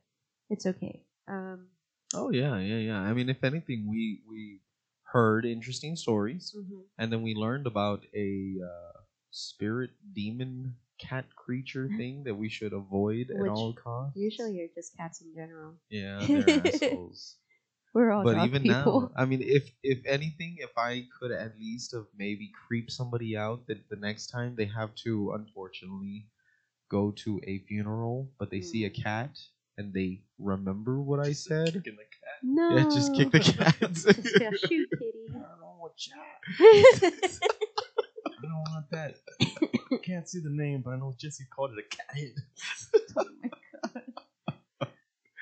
[0.51, 1.69] it's okay um
[2.15, 3.01] Oh yeah, yeah, yeah.
[3.01, 4.63] I mean, if anything, we we
[5.13, 6.83] heard interesting stories, mhm.
[6.99, 12.73] and then we learned about a uh, spirit demon cat creature thing that we should
[12.73, 14.15] avoid at all costs.
[14.15, 17.37] usually you're just cats in general yeah, they're assholes.
[17.95, 21.59] we're all but even people now, I mean, if if anything, if I could at
[21.59, 26.29] least have maybe creep somebody out that the next time they have to, unfortunately,
[26.91, 28.95] go to a funeral, but they see a Mm.
[28.95, 29.39] cat
[29.79, 31.73] and they remember what I said.
[31.75, 32.39] Kicking the cat.
[32.43, 34.05] no Yeah, just kick the cats.
[34.41, 36.17] yeah, shoot kitty I don't know what chat.
[38.39, 39.15] I don't want that.
[40.03, 42.35] can't see the name, but I know Jesse called it a cat head.
[43.17, 43.51] Oh my
[43.83, 44.03] god.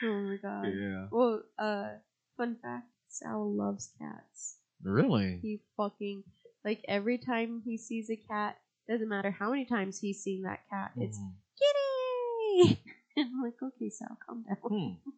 [0.03, 0.73] Oh my god.
[0.75, 1.07] Yeah.
[1.11, 1.89] Well, uh,
[2.37, 4.57] fun fact: Sal loves cats.
[4.83, 5.39] Really?
[5.43, 6.23] He fucking
[6.65, 8.59] like every time he sees a cat,
[8.89, 11.33] doesn't matter how many times he's seen that cat, it's Mhm.
[11.59, 12.81] kitty.
[13.19, 14.57] And I'm like, okay, Sal, calm down.
[14.63, 15.11] Hmm.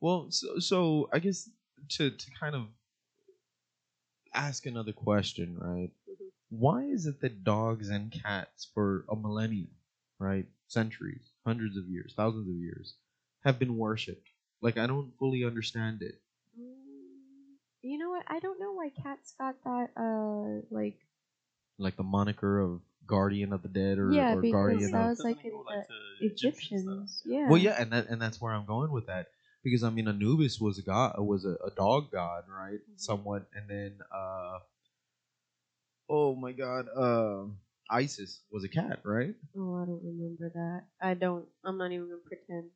[0.00, 1.48] Well, so, so I guess
[1.90, 2.66] to to kind of
[4.34, 5.90] ask another question, right?
[6.08, 6.30] Mhm.
[6.50, 9.70] Why is it that dogs and cats for a millennium,
[10.18, 12.94] right, centuries, hundreds of years, thousands of years,
[13.44, 14.28] have been worshipped?
[14.60, 16.20] Like I don't fully understand it.
[16.58, 18.24] Mm, You know what?
[18.28, 19.90] I don't know why cats got that.
[19.96, 20.98] Uh, like
[21.78, 25.08] Like the moniker of guardian of the dead or, Yeah, or because guardian that of
[25.10, 25.52] was Doesn't like in
[25.88, 27.22] the Egyptians.
[27.24, 27.48] Yeah.
[27.48, 29.28] Well, yeah, and that and that's where I'm going with that
[29.62, 32.80] because I mean Anubis was a god, was a, a dog god, right?
[32.80, 33.00] Mhm.
[33.00, 34.58] Somewhat, and then uh,
[36.08, 37.58] oh my god, um,
[37.90, 39.34] Isis was a cat, right?
[39.56, 40.84] Oh, I don't remember that.
[41.00, 41.46] I don't.
[41.64, 42.70] I'm not even gonna pretend.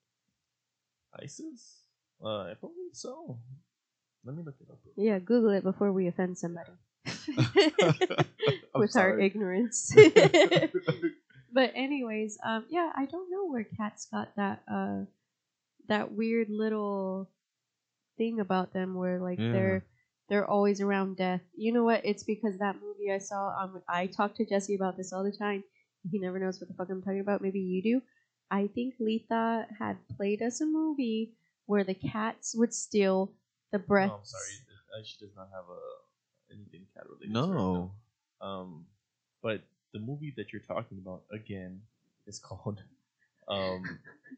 [1.23, 1.81] ISIS?
[2.23, 3.39] Uh, I believe so.
[4.25, 4.79] Let me look it up.
[4.97, 6.71] Yeah, Google it before we offend somebody.
[8.75, 9.95] I'm With our ignorance.
[11.53, 15.05] but anyways, um, yeah, I don't know where cats got that uh,
[15.89, 17.31] that weird little
[18.19, 19.53] thing about them where like Yeah.
[19.53, 19.85] they're
[20.29, 21.43] they're always around death.
[21.57, 22.05] You know what?
[22.05, 23.55] It's because that movie I saw.
[23.63, 25.63] Um, I talk to Jesse about this all the time.
[26.11, 27.43] He never knows what the fuck I'm talking about.
[27.43, 28.03] Maybe you do.
[28.51, 31.35] I think Letha had played us a movie
[31.67, 33.33] where the cats would steal
[33.73, 34.09] the breath.
[34.09, 35.05] No, I'm sorry.
[35.05, 35.81] She does not have a
[36.53, 37.35] anything cat related.
[37.35, 37.93] to her, No,
[38.41, 38.87] Um,
[39.43, 41.81] but the movie that you're talking about again
[42.27, 42.83] is called
[43.49, 43.83] um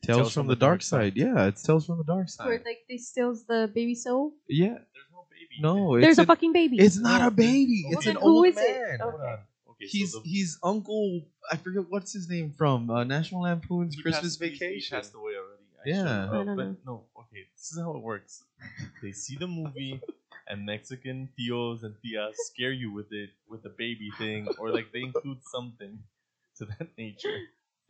[0.03, 1.17] Tales, from, the, dark, side.
[1.17, 2.47] Yeah, it's Tales from the dark Side.
[2.47, 2.67] Where side.
[2.67, 4.35] like they steals the baby soul.
[4.49, 5.61] Yeah, There's no baby.
[5.63, 6.77] no, it's There's a an- fucking baby.
[6.79, 7.85] It's not a baby.
[7.89, 8.81] well, It's an who old is it?
[8.81, 8.99] man.
[9.01, 9.39] Hold on.
[9.71, 11.23] Okay, He's so the, he's Uncle.
[11.51, 14.97] I forget what's his name from uh, National Lampoon's he Christmas passed- he- he Vacation.
[14.99, 15.63] passed away already.
[15.87, 16.01] Yeah.
[16.25, 16.39] actually.
[16.39, 17.05] I Uh, don't but no.
[17.21, 18.45] Okay, this is how it works.
[19.03, 20.01] They see the movie,
[20.49, 24.93] and Mexican tios and tias scare you with it with the baby thing, or like
[24.93, 25.99] they include something
[26.57, 27.39] to that nature.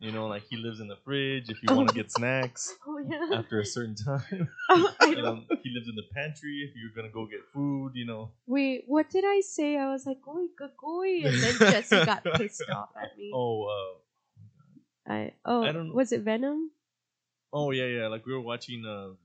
[0.01, 2.99] You know, like he lives in the fridge if you want to get snacks oh
[2.99, 3.37] yeah.
[3.37, 4.47] after a certain time.
[4.69, 7.93] Um, he lives in the pantry if you're gonna go get food.
[7.95, 8.31] You know.
[8.45, 9.77] Wait, what did I say?
[9.77, 13.31] I was like, "Goy, goy," and then Jesse got pissed off at me.
[13.33, 16.71] Oh, uh, I oh, I don't- was it Venom?
[17.51, 18.07] oh yeah, yeah.
[18.07, 18.85] Like we were watching.
[18.85, 19.15] Uh,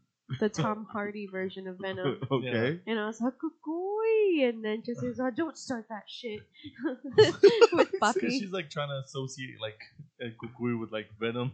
[0.41, 2.19] The Tom Hardy version of Venom.
[2.31, 2.81] okay.
[2.87, 6.41] And I was like, goy, and then Jesse was like, "Don't start that shit."
[7.73, 8.39] With Buffy.
[8.39, 9.79] she's like trying to associate like
[10.23, 11.53] uh, Cucuy with like Venom,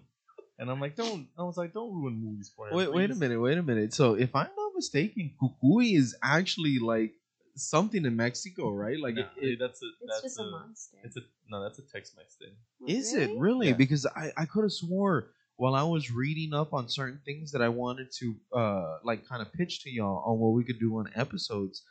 [0.58, 1.26] and I'm like, don't.
[1.36, 2.76] I was like, don't ruin movies for him.
[2.76, 3.92] Wait, wait a minute, wait a minute.
[3.92, 7.12] So, if I'm not mistaken, Cucuy is actually like
[7.56, 8.98] something in Mexico, right?
[8.98, 10.98] Like, Nah, it, it, that's a It's that's just a, a monster.
[11.02, 12.54] It's a no, that's a Tex-Mex thing.
[12.86, 13.68] is it really?
[13.68, 13.74] Yeah.
[13.74, 15.30] Because I, I could have swore
[15.60, 18.26] while I was reading up on certain things that I wanted to
[18.62, 21.82] uh like kind of pitch to y'all on what we could do on episodes.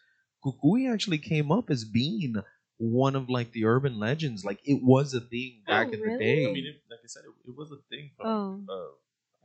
[0.44, 2.34] Cucuy actually came up as being
[2.78, 4.44] one of like the urban legends.
[4.44, 6.50] Like it was a thing back Oh, in the day.
[6.50, 8.64] I mean, it, like I said, it, it was a thing for Oh.
[8.68, 8.92] uh,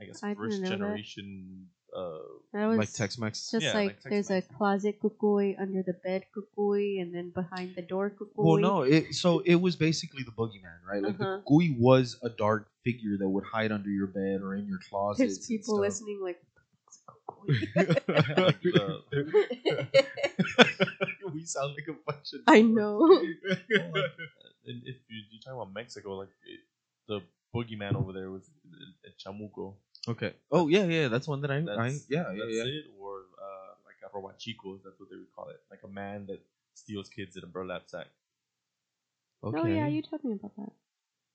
[0.01, 0.77] I guess I first know that.
[0.77, 1.69] generation.
[1.95, 2.19] Uh,
[2.53, 3.51] That was like Tex-Mex.
[3.53, 7.77] just Yeah, like, like there's a closet cucuy under the bed cucuy, and then behind
[7.77, 8.35] the door cucuy.
[8.35, 8.83] Well, no.
[8.83, 11.03] It, so it was basically the boogeyman, right?
[11.03, 11.39] Like Uh-huh.
[11.39, 14.81] the cucuy was a dark figure that would hide under your bed or in your
[14.91, 15.19] closet.
[15.23, 16.41] There's people listening like,
[17.47, 18.57] like
[21.33, 22.41] we sound like a bunch of.
[22.47, 23.07] I know.
[24.67, 26.61] and if you you talk about Mexico, like it,
[27.09, 27.21] the
[27.55, 29.75] boogeyman over there was uh, Chamuco.
[30.07, 30.35] Okay.
[30.51, 31.09] Oh yeah, yeah.
[31.09, 31.59] That's one that I.
[31.65, 32.65] That's, I yeah, yeah, that's yeah.
[32.65, 32.85] it.
[32.99, 35.61] Or uh, like a robachicos, that's what they would call it.
[35.71, 36.41] Like a man that
[36.75, 38.09] steals kids in a burlap sack.
[39.43, 39.59] Okay.
[39.59, 40.73] Oh yeah, you told me about that.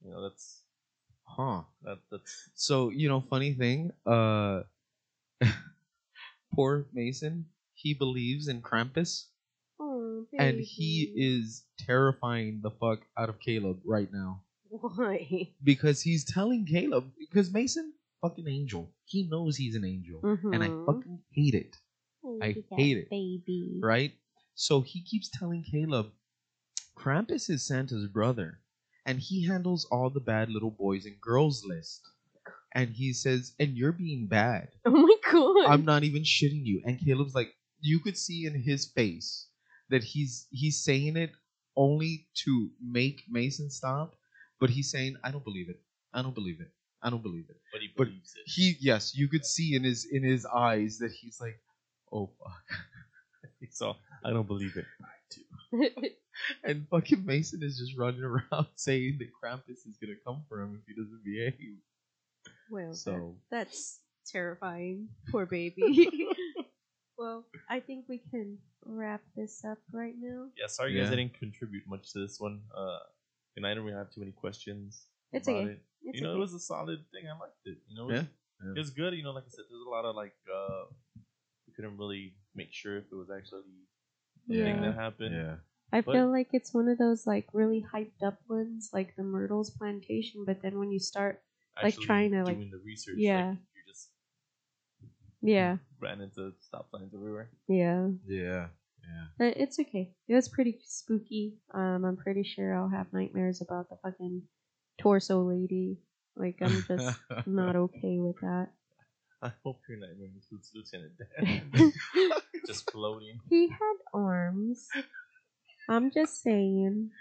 [0.04, 0.64] You know, that's
[1.26, 1.64] Huh.
[1.84, 3.92] that that's So you know, funny thing.
[4.06, 4.64] Uh,
[6.54, 7.46] poor Mason.
[7.74, 9.28] He believes in Krampus,
[9.80, 15.54] Oh, and he is terrifying the fuck out of Caleb right now Why?
[15.64, 18.92] because he's telling Caleb because Mason fucking angel.
[19.06, 20.86] He knows he's an angel, and I Mhm.
[20.86, 21.78] fucking hate it.
[22.42, 23.10] I hate it.
[23.10, 23.80] baby.
[23.82, 24.14] right?
[24.56, 26.12] So he keeps telling Caleb,
[26.96, 28.60] Krampus is Santa's brother,
[29.06, 32.02] and he handles all the bad little boys and girls list.
[32.76, 34.70] And he says, and you're being bad.
[34.86, 35.72] Oh my god.
[35.72, 36.82] I'm not even shitting you.
[36.86, 39.48] And Caleb's like, you could see in his face
[39.90, 41.32] that he's he's saying it
[41.76, 44.16] only to make Mason stop,
[44.60, 45.82] but he's saying, I don't believe it.
[46.14, 46.72] I don't believe it.
[47.02, 47.58] I don't believe it.
[47.72, 48.50] but he But believes it.
[48.50, 51.60] He yes, you could see in his in his eyes that he's like,
[52.12, 52.78] oh fuck.
[53.72, 54.86] so I don't believe it.
[55.02, 55.89] I do.
[56.64, 60.80] and fucking Mason is just running around saying that Krampus is gonna come for him
[60.82, 61.78] if he doesn't behave.
[62.70, 65.10] Well, So- that, that's terrifying.
[65.32, 66.28] Poor baby.
[67.18, 70.47] well, I think we can wrap this up right now.
[70.58, 72.62] Yeah, sorry guys, I didn't contribute much to this one.
[72.76, 73.00] Uh,
[73.58, 75.06] and I don't really have too many questions.
[75.34, 75.72] It's about okay.
[75.72, 75.82] It.
[76.04, 76.38] It's you know, okay.
[76.38, 77.26] it was a solid thing.
[77.28, 77.78] I liked it.
[77.88, 78.22] You know, it was,
[78.64, 78.72] Yeah.
[78.76, 79.14] it was good.
[79.14, 80.86] You know, like I said, there's a lot of like uh,
[81.68, 83.62] we couldn't really make sure if it was actually
[84.47, 84.82] the thing Yeah.
[84.91, 85.36] that happened.
[85.36, 85.56] Yeah.
[85.91, 89.24] I but- feel like it's one of those like really hyped up ones, like the
[89.24, 90.43] Myrtle's plantation.
[90.45, 91.41] But then when you start,
[91.82, 93.16] Like, trying to, like- doing the research.
[93.18, 93.50] Yeah.
[93.50, 94.10] like, you just
[95.41, 97.50] yeah, ran into stop signs everywhere.
[97.68, 98.68] yeah, Yeah.
[99.02, 99.26] Yeah.
[99.38, 100.14] but it's okay.
[100.28, 101.58] It was pretty spooky.
[101.74, 104.43] Um, I'm pretty sure I'll have nightmares about the fucking
[105.00, 105.97] torso lady.
[106.36, 108.70] Like I'm just not okay with that.
[109.41, 111.93] I hope your nightmare includes Lieutenant Dan
[112.68, 113.39] just floating.
[113.50, 114.88] he had arms.
[115.89, 117.12] I'm just saying.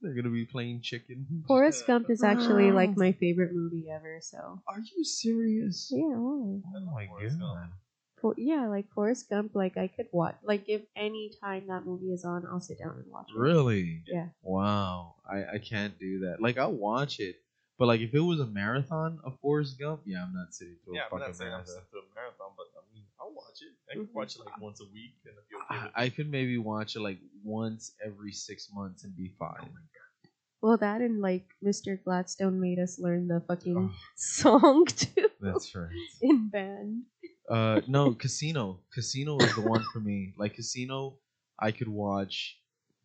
[0.00, 1.26] They're gonna be playing chicken.
[1.46, 2.94] Forrest Gump is actually like ah.
[2.96, 4.18] my favorite movie ever.
[4.20, 5.90] So Are you serious?
[5.90, 6.60] yeah, why?
[6.76, 7.70] Oh my Forrest Gump.
[8.20, 9.52] For, yeah, like Forrest Gump.
[9.54, 10.36] Like I could watch.
[10.44, 13.38] Like if any time that movie is on, I'll sit down and watch it.
[13.38, 14.02] Really?
[14.06, 14.26] Yeah.
[14.42, 15.13] Wow.
[15.34, 16.40] I, I can't do that.
[16.40, 17.36] Like I'll watch it,
[17.78, 20.94] but like if it was a marathon of Forrest Gump, yeah, I'm not sitting through
[20.96, 21.74] Yeah, a I'm fucking not saying I'm marathon.
[21.74, 23.72] sent to a marathon, but I mean, I'll watch it.
[23.90, 24.14] I can Mhm.
[24.14, 26.58] watch it like once a week, and if you're okay I, with I could maybe
[26.58, 29.72] watch it like once every six months and be fine.
[30.62, 32.02] Well, that and like Mr.
[32.02, 33.94] Gladstone made us learn the fucking Oh.
[34.16, 35.90] song too That's right.
[36.22, 37.02] in band.
[37.50, 38.80] Uh, no, Casino.
[38.90, 40.32] Casino is the one for me.
[40.38, 41.18] Like Casino,
[41.58, 42.56] I could watch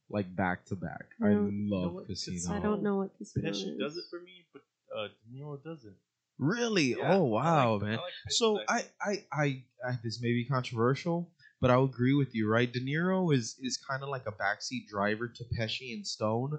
[0.10, 1.06] like back to back.
[1.22, 1.50] I No.
[1.52, 2.36] love what Casino.
[2.38, 3.78] Casino- I don't know what Casino Pesci is.
[3.80, 4.62] does it for me, but
[4.98, 5.96] uh, De Niro doesn't.
[6.38, 6.92] Really?
[6.96, 7.96] Yeah, oh I wow, like- I man.
[7.98, 8.86] like so I.
[9.02, 11.30] I, I, I, this may be controversial,
[11.62, 12.50] but I'll agree with you.
[12.50, 12.72] Right?
[12.72, 16.58] De Niro is is kind of like a backseat driver to Pesci and Stone,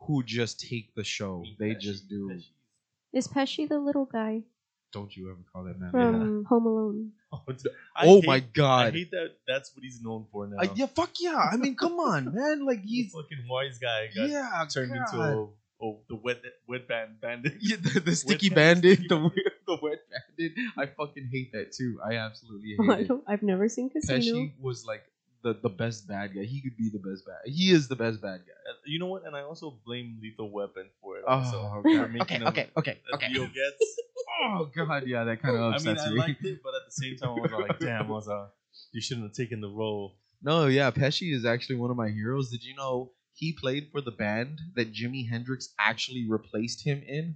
[0.00, 1.42] who just take the show.
[1.44, 2.28] I They Pesci- just do.
[2.30, 2.50] Pesci's-
[3.12, 4.42] Is Pesci the little guy
[4.92, 5.90] Don't you ever call that man?
[5.90, 7.10] from Home Alone?
[7.30, 7.42] Oh,
[8.02, 8.86] oh hate- my god!
[8.86, 9.32] I hate that.
[9.46, 10.56] That's what he's known for now.
[10.62, 11.36] Uh, yeah, fuck yeah.
[11.52, 12.64] I mean, come on, man.
[12.64, 14.98] Like He's he's fucking wise guy got yeah turned God.
[14.98, 15.48] into a,
[15.84, 17.54] oh the wet wet band bandit.
[17.60, 20.52] Yeah, the, the sticky Wet bandit, Sticky the weird, the wet bandit.
[20.78, 21.98] I fucking hate that too.
[22.02, 23.08] I absolutely hate I it.
[23.08, 24.18] don't, I've never seen Casino.
[24.18, 25.04] Pesci was like
[25.42, 26.42] the, the best bad guy.
[26.44, 27.40] He could be the best bad.
[27.52, 28.72] He is the best bad guy.
[28.86, 29.24] You know what?
[29.24, 31.24] And I also blame Lethal Weapon for it.
[31.26, 31.82] Oh, Also, God.
[31.82, 33.28] For making Okay, him- okay, okay, that okay.
[33.32, 33.96] Leo Getz.
[34.40, 36.16] Oh god, yeah, that kind of I upsets mean, I me.
[36.18, 38.46] liked it, but at the same time, I was like, damn, I was uh,
[38.92, 40.16] you shouldn't have taken the role.
[40.42, 42.50] No, yeah, Pesci is actually one of my heroes.
[42.50, 47.34] Did you know he played for the band that Jimi Hendrix actually replaced him in?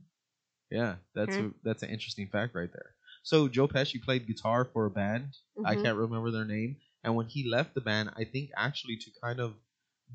[0.70, 1.46] Yeah, that's Hmm.
[1.46, 2.90] a, that's an interesting fact right there.
[3.24, 5.34] So Joe Pesci played guitar for a band.
[5.64, 5.82] I Mhm.
[5.82, 6.76] can't remember their name.
[7.04, 9.54] And when he left the band, I think actually to kind of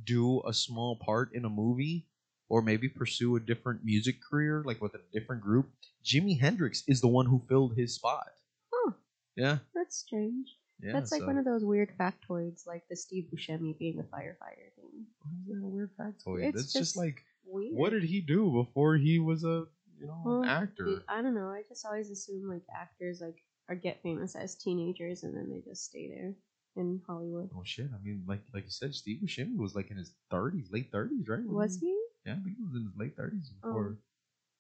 [0.04, 2.06] do a small part in a movie
[2.50, 5.70] or maybe pursue a different music career, like with a different group,
[6.04, 8.28] Jimi Hendrix is the one who filled his spot.
[8.74, 8.92] Huh.
[9.36, 9.58] Yeah.
[9.76, 10.56] That's strange.
[10.80, 10.94] Yeah.
[10.94, 14.72] That's like so- one of those weird factoids, like the Steve Buscemi being a firefighter
[14.76, 15.06] thing.
[15.20, 16.44] Why is that a weird factoid?
[16.44, 17.76] It's That's just, just like Weird.
[17.76, 19.66] what did he do before he was a
[20.00, 21.02] you know Well, an actor?
[21.10, 21.50] I don't know.
[21.50, 25.62] I just always assume like actors like are get famous as teenagers and then they
[25.68, 26.34] just stay there
[26.78, 27.49] in Hollywood.
[27.55, 27.89] Oh shit!
[27.93, 31.28] I mean, like like you said, Steve Buscemi was like in his thirties, late thirties,
[31.28, 31.43] right?
[31.45, 31.97] Was he?
[32.25, 33.67] Yeah, I think he was in his late thirties Oh.
[33.67, 33.97] before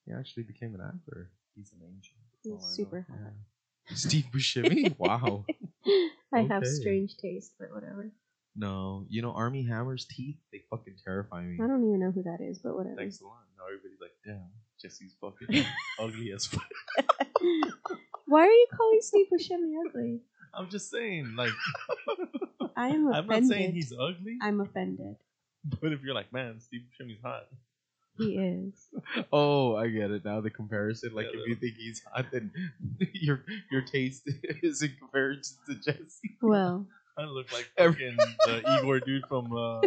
[0.05, 1.31] he actually became an actor.
[1.55, 2.15] He's an angel.
[2.43, 2.75] He's That's all I know.
[2.75, 3.97] super hot.
[3.97, 4.95] Steve Buscemi.
[4.99, 5.45] wow.
[6.33, 8.11] I have strange taste, but whatever.
[8.55, 10.37] No, you know Armie Hammer's teeth.
[10.51, 11.57] They fucking terrify me.
[11.63, 12.95] I don't even know who that is, but whatever.
[12.97, 13.43] Thanks a lot.
[13.57, 14.49] Now everybody's like, damn,
[14.81, 15.63] Jesse's fucking
[15.99, 16.65] ugly as fuck.
[18.25, 20.19] Why are you calling Steve Buscemi ugly?
[20.53, 21.51] I'm just saying, like,
[22.75, 23.49] I am I'm offended.
[23.49, 25.15] not saying he's ugly, I'm offended.
[25.81, 27.47] but if you're like, man, Steve Buscemi's hot.
[28.17, 28.87] He is.
[29.31, 30.41] Oh, I get it now.
[30.41, 32.51] The comparison, like Yeah, if you think he's hot, then
[33.13, 34.23] your your taste
[34.63, 36.37] is in comparison to Jesse.
[36.41, 36.87] Well,
[37.17, 39.81] I look like Every- fucking the Igor dude from uh,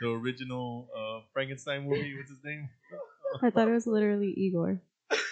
[0.00, 2.16] the original uh, Frankenstein movie.
[2.16, 2.68] What's his name?
[3.42, 4.80] I thought it was literally Igor.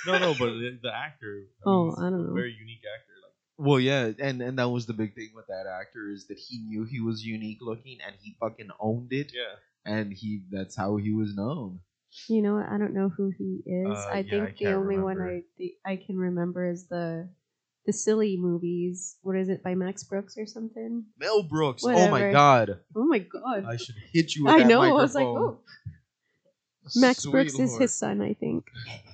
[0.07, 1.45] No, no, but the, the actor.
[1.64, 2.35] Oh, he's I don't a know.
[2.35, 3.12] Very unique actor.
[3.59, 6.39] Like, Well, yeah, and and that was the big thing with that actor is that
[6.39, 9.57] he knew he was unique looking and he fucking owned it, yeah.
[9.85, 11.81] and he that's how he was known.
[12.29, 12.59] You know?
[12.59, 13.89] I don't know who he is.
[13.89, 15.21] Uh, I yeah, think I the can't only one.
[15.21, 17.29] I the, I can remember is the
[17.87, 19.17] the silly movies.
[19.23, 21.05] What is it by Max Brooks or something?
[21.19, 21.83] Mel Brooks.
[21.85, 23.65] Oh my god, Oh my god!
[23.67, 24.83] I should hit you with I that know.
[24.83, 25.61] I was like, oh,
[26.97, 28.67] Max Sweet Brooks is his son, I think.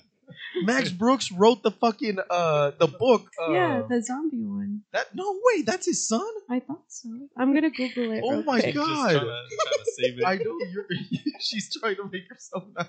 [0.64, 3.30] Max Brooks wrote the fucking uh the book.
[3.40, 4.82] Uh, yeah, the zombie one.
[4.92, 6.26] that no way, that's his son.
[6.50, 7.09] I thought so.
[7.36, 8.22] I'm gonna Google it.
[8.24, 8.74] Oh real my quick.
[8.74, 8.86] God.
[8.86, 10.24] Just trying to, trying to save it.
[10.26, 10.86] I know you're.
[11.40, 12.88] she's trying to make herself not.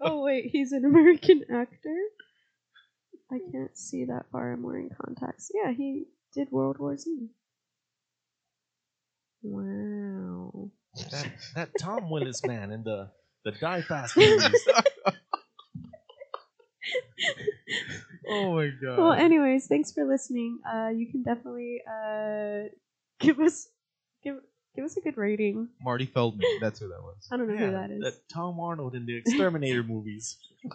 [0.00, 1.96] Oh wait, he's an American actor.
[3.32, 4.52] I can't see that far.
[4.52, 5.50] I'm wearing contacts.
[5.54, 7.28] Yeah, he did World War Z.
[9.42, 10.70] Wow.
[11.10, 13.10] that that Tom Willis man in the
[13.44, 14.68] the Die Fast movies.
[18.28, 18.98] Oh my god.
[18.98, 20.58] Well, anyways, thanks for listening.
[20.66, 22.68] Uh, you can definitely uh
[23.20, 23.68] give us
[24.22, 24.36] give
[24.74, 25.68] give us a good rating.
[25.82, 26.46] Marty Feldman.
[26.60, 27.28] That's who that was.
[27.30, 28.00] I don't know Yeah, who that is.
[28.02, 30.38] that Tom Arnold in the Exterminator movies.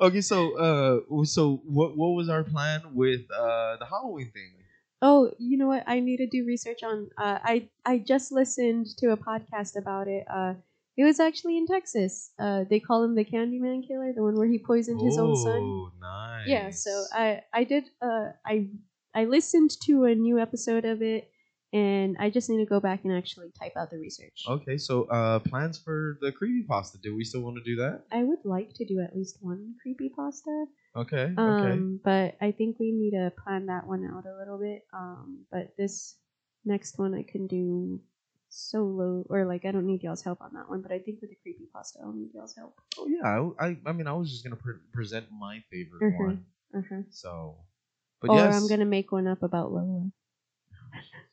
[0.00, 4.52] Okay, so uh, so what what was our plan with uh the Halloween thing?
[5.02, 5.82] Oh, you know what?
[5.88, 7.10] I need to do research on.
[7.18, 10.24] Uh, I I just listened to a podcast about it.
[10.30, 10.54] Uh,
[10.98, 12.32] it was actually in Texas.
[12.40, 15.62] Uh, they call him the Candyman Killer, the one where he poisoned his own son.
[15.62, 16.48] Oh, nice.
[16.48, 16.70] Yeah.
[16.70, 17.84] So I I did.
[18.02, 18.66] Uh, I
[19.14, 21.30] I listened to a new episode of it,
[21.72, 24.42] and I just need to go back and actually type out the research.
[24.48, 26.98] Okay, so uh, plans for the creepy pasta.
[26.98, 28.02] Do we still want to do that?
[28.10, 30.64] I would like to do at least one creepy pasta.
[30.96, 31.32] Okay.
[31.38, 31.72] Okay.
[31.72, 34.82] Um, but I think we need to plan that one out a little bit.
[34.92, 36.16] Um, but this
[36.64, 38.00] next one I can do
[38.48, 40.80] solo, or like I don't need y'all's help on that one.
[40.82, 42.80] But I think with the creepy pasta, I'll need y'all's help.
[42.98, 43.22] oh yeah.
[43.60, 46.18] I, I I mean I was just gonna pre- present my favorite Mhm.
[46.18, 46.44] one.
[46.74, 47.02] Uh-huh.
[47.10, 47.56] So.
[48.20, 48.54] But or yes.
[48.54, 50.10] I'm gonna make one up about Lola.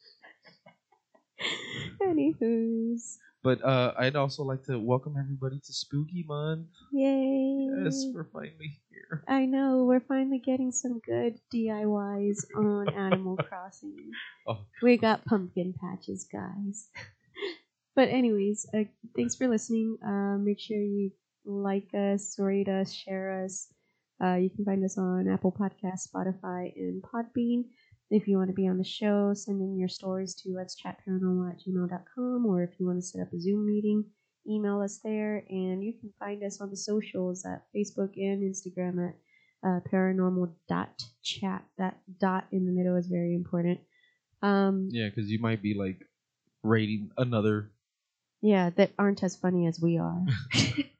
[2.01, 6.65] Anywho's, But uh, I'd also like to welcome everybody to Spooky Month.
[6.91, 7.69] yay!
[7.83, 9.23] Yes, we're finally here.
[9.27, 14.09] I know we're finally getting some good DIYs on Animal Crossing.
[14.47, 14.65] Oh.
[14.81, 16.89] We got pumpkin patches, guys.
[17.95, 18.85] but anyways, uh,
[19.15, 19.99] thanks for listening.
[20.03, 21.11] Uh, make sure you
[21.45, 23.67] like us, rate us, share us.
[24.23, 27.65] Uh, you can find us on Apple Podcasts, Spotify, and Podbean.
[28.11, 30.99] If you want to be on the show, send in your stories to let's chat
[31.07, 34.05] paranormal at gmail.com, or if you want to set up a Zoom meeting,
[34.47, 35.43] email us there.
[35.49, 39.15] And you can find us on the socials at Facebook and Instagram at
[39.67, 41.63] uh, paranormal dot chat.
[41.79, 43.79] That dot in the middle is very important.
[44.43, 46.05] Um, Yeah, because you might be like
[46.61, 47.71] rating another.
[48.41, 50.23] yeah, that aren't as funny as we are.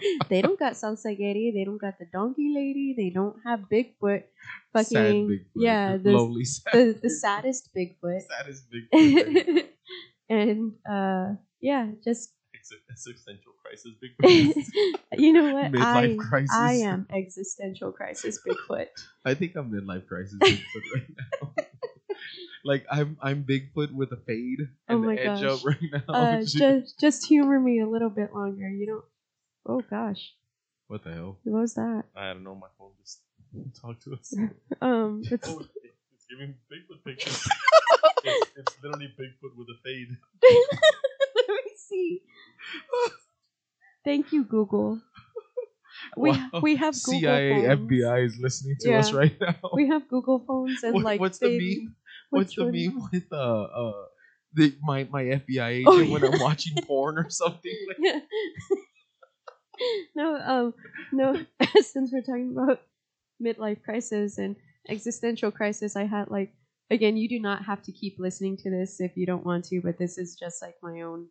[0.28, 4.24] they don't got Salsagueri, they don't got the donkey lady, they don't have Bigfoot.
[4.72, 5.40] Fucking sad Bigfoot.
[5.56, 6.72] yeah, the lonely sad.
[6.72, 8.20] the the saddest Bigfoot.
[8.28, 9.64] saddest Bigfoot.
[10.28, 14.64] and uh yeah, just existential crisis, Bigfoot.
[15.18, 15.72] you know what?
[15.72, 16.54] Midlife I crisis.
[16.56, 18.86] I am existential crisis Bigfoot.
[19.24, 21.08] I think I'm midlife crisis Bigfoot right
[21.42, 21.52] now.
[22.64, 25.60] like I'm I'm Bigfoot with a fade Oh and my the edge gosh.
[25.60, 26.14] up right now.
[26.14, 28.68] Uh, just just humor me a little bit longer.
[28.68, 29.04] You don't.
[29.68, 30.32] Oh gosh,
[30.86, 31.38] what the hell?
[31.44, 32.04] what was that?
[32.16, 32.54] I don't know.
[32.54, 33.20] My phone just
[33.80, 34.34] talk to us.
[34.80, 37.46] Um, it's, Oh, it's giving Bigfoot pictures.
[38.24, 40.08] it's, it's literally Bigfoot with a fade.
[40.42, 42.22] let me see.
[44.04, 45.00] Thank you, Google.
[46.16, 46.50] We Wow.
[46.62, 47.90] we have Google CIA, phones.
[47.90, 49.56] FBI is listening to us right now.
[49.74, 51.94] We have Google phones and What- like what's the meme?
[52.30, 53.92] What's the meme with uh uh
[54.54, 56.24] the, my my FBI agent Oh, when.
[56.24, 57.76] I'm watching porn or something?
[57.88, 58.20] Like, Yeah.
[60.16, 60.74] no, um,
[61.12, 61.44] no.
[61.80, 62.82] Since we're talking about
[63.42, 64.56] midlife crisis and
[64.88, 66.52] existential crisis, I had like
[66.90, 67.16] again.
[67.16, 69.98] You do not have to keep listening to this if you don't want to, but
[69.98, 71.26] this is just like my own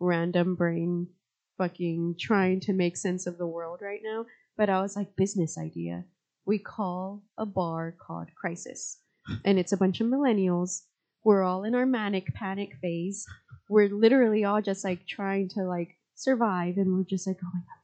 [0.00, 1.06] random brain
[1.58, 4.26] fucking trying to make sense of the world right now.
[4.56, 6.04] But I was like, business idea.
[6.44, 8.98] We call a bar called Crisis,
[9.44, 10.82] and it's a bunch of millennials.
[11.24, 13.24] We're all in our manic panic phase.
[13.68, 17.60] We're literally all just like trying to like survive, and we're just like, oh my
[17.60, 17.81] god,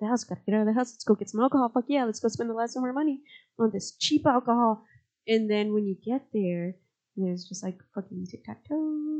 [0.00, 0.92] the house, gotta get out of the house.
[0.92, 1.70] Let's go get some alcohol.
[1.72, 3.20] Fuck yeah, let's go spend the last of our money
[3.58, 4.84] on this cheap alcohol.
[5.28, 6.74] And then when you get there,
[7.16, 8.74] there's just like fucking tic tac toe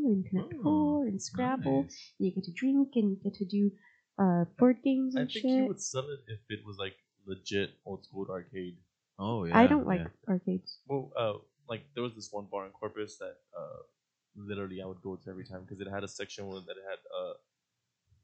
[0.07, 1.83] and connect Oh, four and Scrabble.
[1.85, 2.13] nice.
[2.19, 3.71] And you get to drink and you get to do
[4.19, 5.51] uh, board games and I and think shit.
[5.53, 6.95] you would sell it if it was like
[7.27, 8.77] legit old school arcade.
[9.19, 9.59] Oh yeah.
[9.59, 10.29] I don't like yeah.
[10.33, 10.79] arcades.
[10.87, 11.33] Well, uh,
[11.69, 13.81] like there was this one bar in Corpus that uh,
[14.37, 16.99] literally I would go to every time because it had a section where that had
[17.19, 17.33] uh,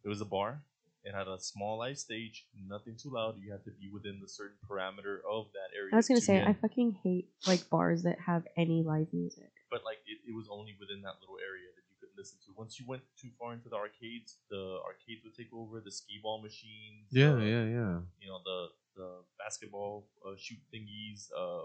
[0.05, 0.63] it was a bar.
[1.05, 3.35] It had a small live stage, nothing too loud.
[3.43, 5.91] You had to be within the certain parameter of that area.
[5.93, 9.09] I was gonna to say get- I fucking hate like bars that have any live
[9.13, 9.51] music.
[9.71, 12.53] but like it, it was only within that little area that you could listen to.
[12.57, 15.81] Once you went too far into the arcades, the arcades would take over.
[15.81, 17.09] The skee ball machines.
[17.11, 17.95] Yeah, uh, yeah, yeah.
[18.23, 18.59] You know the
[18.95, 19.09] the
[19.43, 21.31] basketball uh, shoot thingies.
[21.37, 21.65] Uh,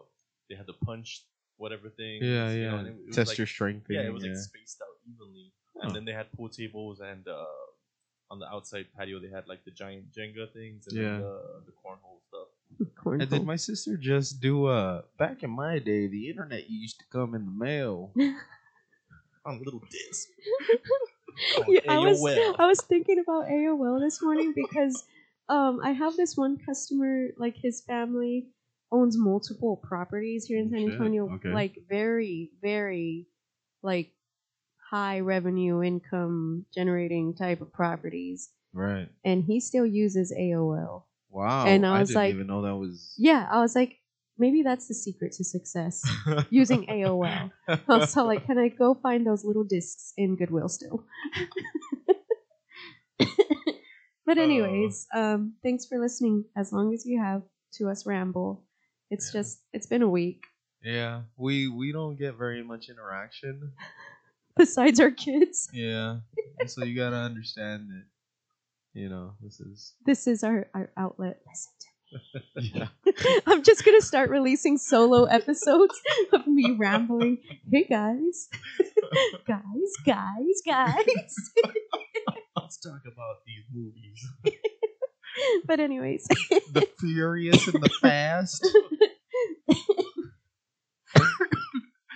[0.49, 1.25] they had the punch
[1.57, 2.23] whatever thing.
[2.23, 2.81] Yeah, you know, yeah.
[2.81, 3.85] it, it was Test like- your strength.
[3.89, 5.53] Yeah, thing, it was like spaced out evenly.
[5.75, 5.88] Huh.
[5.88, 7.45] And then they had pool tables and uh,
[8.30, 11.17] on the outside patio they had like the giant Jenga things and Yeah.
[11.17, 12.47] the the cornhole stuff.
[13.03, 13.21] Cornhole.
[13.21, 17.05] And did my sister just do uh back in my day the internet used to
[17.11, 18.11] come in the mail
[19.45, 20.28] On a little disc.
[21.69, 22.55] Yeah, I was AOL.
[22.59, 25.05] I was thinking about AOL this morning because
[25.47, 28.47] um I have this one customer like his family
[28.91, 31.49] owns multiple properties here in San Antonio okay.
[31.49, 33.28] like very very
[33.84, 34.11] like
[34.89, 41.03] high revenue income generating type of properties right and he still uses AOL.
[41.29, 43.97] wow And I was didn't like- even know that was Yeah, I was like
[44.38, 46.01] maybe that's the secret to success
[46.49, 47.51] using AOL.
[47.89, 51.03] Also like can I go find those little discs in Goodwill still?
[54.25, 57.41] but anyways, um thanks for listening as long as you have
[57.73, 58.63] to us ramble.
[59.09, 59.39] It's Yeah.
[59.41, 60.43] just it's been a week.
[60.83, 63.71] yeah we we don't get very much interaction
[64.68, 66.18] Besides our kids, yeah
[66.66, 68.05] so you gotta understand that
[68.93, 71.39] you know this is this is our, our outlet.
[71.47, 71.88] Listen to
[72.78, 72.88] yeah
[73.45, 75.99] I'm just gonna start releasing solo episodes
[76.34, 77.38] of me rambling.
[77.72, 78.47] Hey guys,
[79.47, 79.62] guys,
[80.05, 81.51] guys, guys.
[82.55, 84.28] Let's talk about these movies.
[85.66, 86.26] but anyways,
[86.72, 88.66] the furious and the fast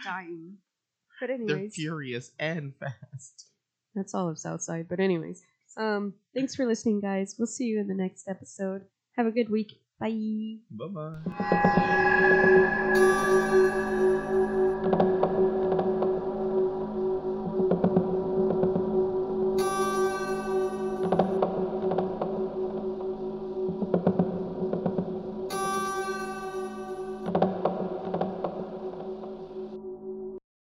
[0.04, 0.58] dying.
[1.22, 3.46] But they're furious and fast
[3.96, 4.88] that's all of Southside.
[4.88, 5.42] But anyways,
[5.78, 7.36] um, thanks for listening, guys.
[7.38, 8.86] We'll see you in the next episode.
[9.18, 9.74] Have a good week.
[10.00, 10.58] Bye.
[10.72, 10.88] bye
[13.62, 13.78] bye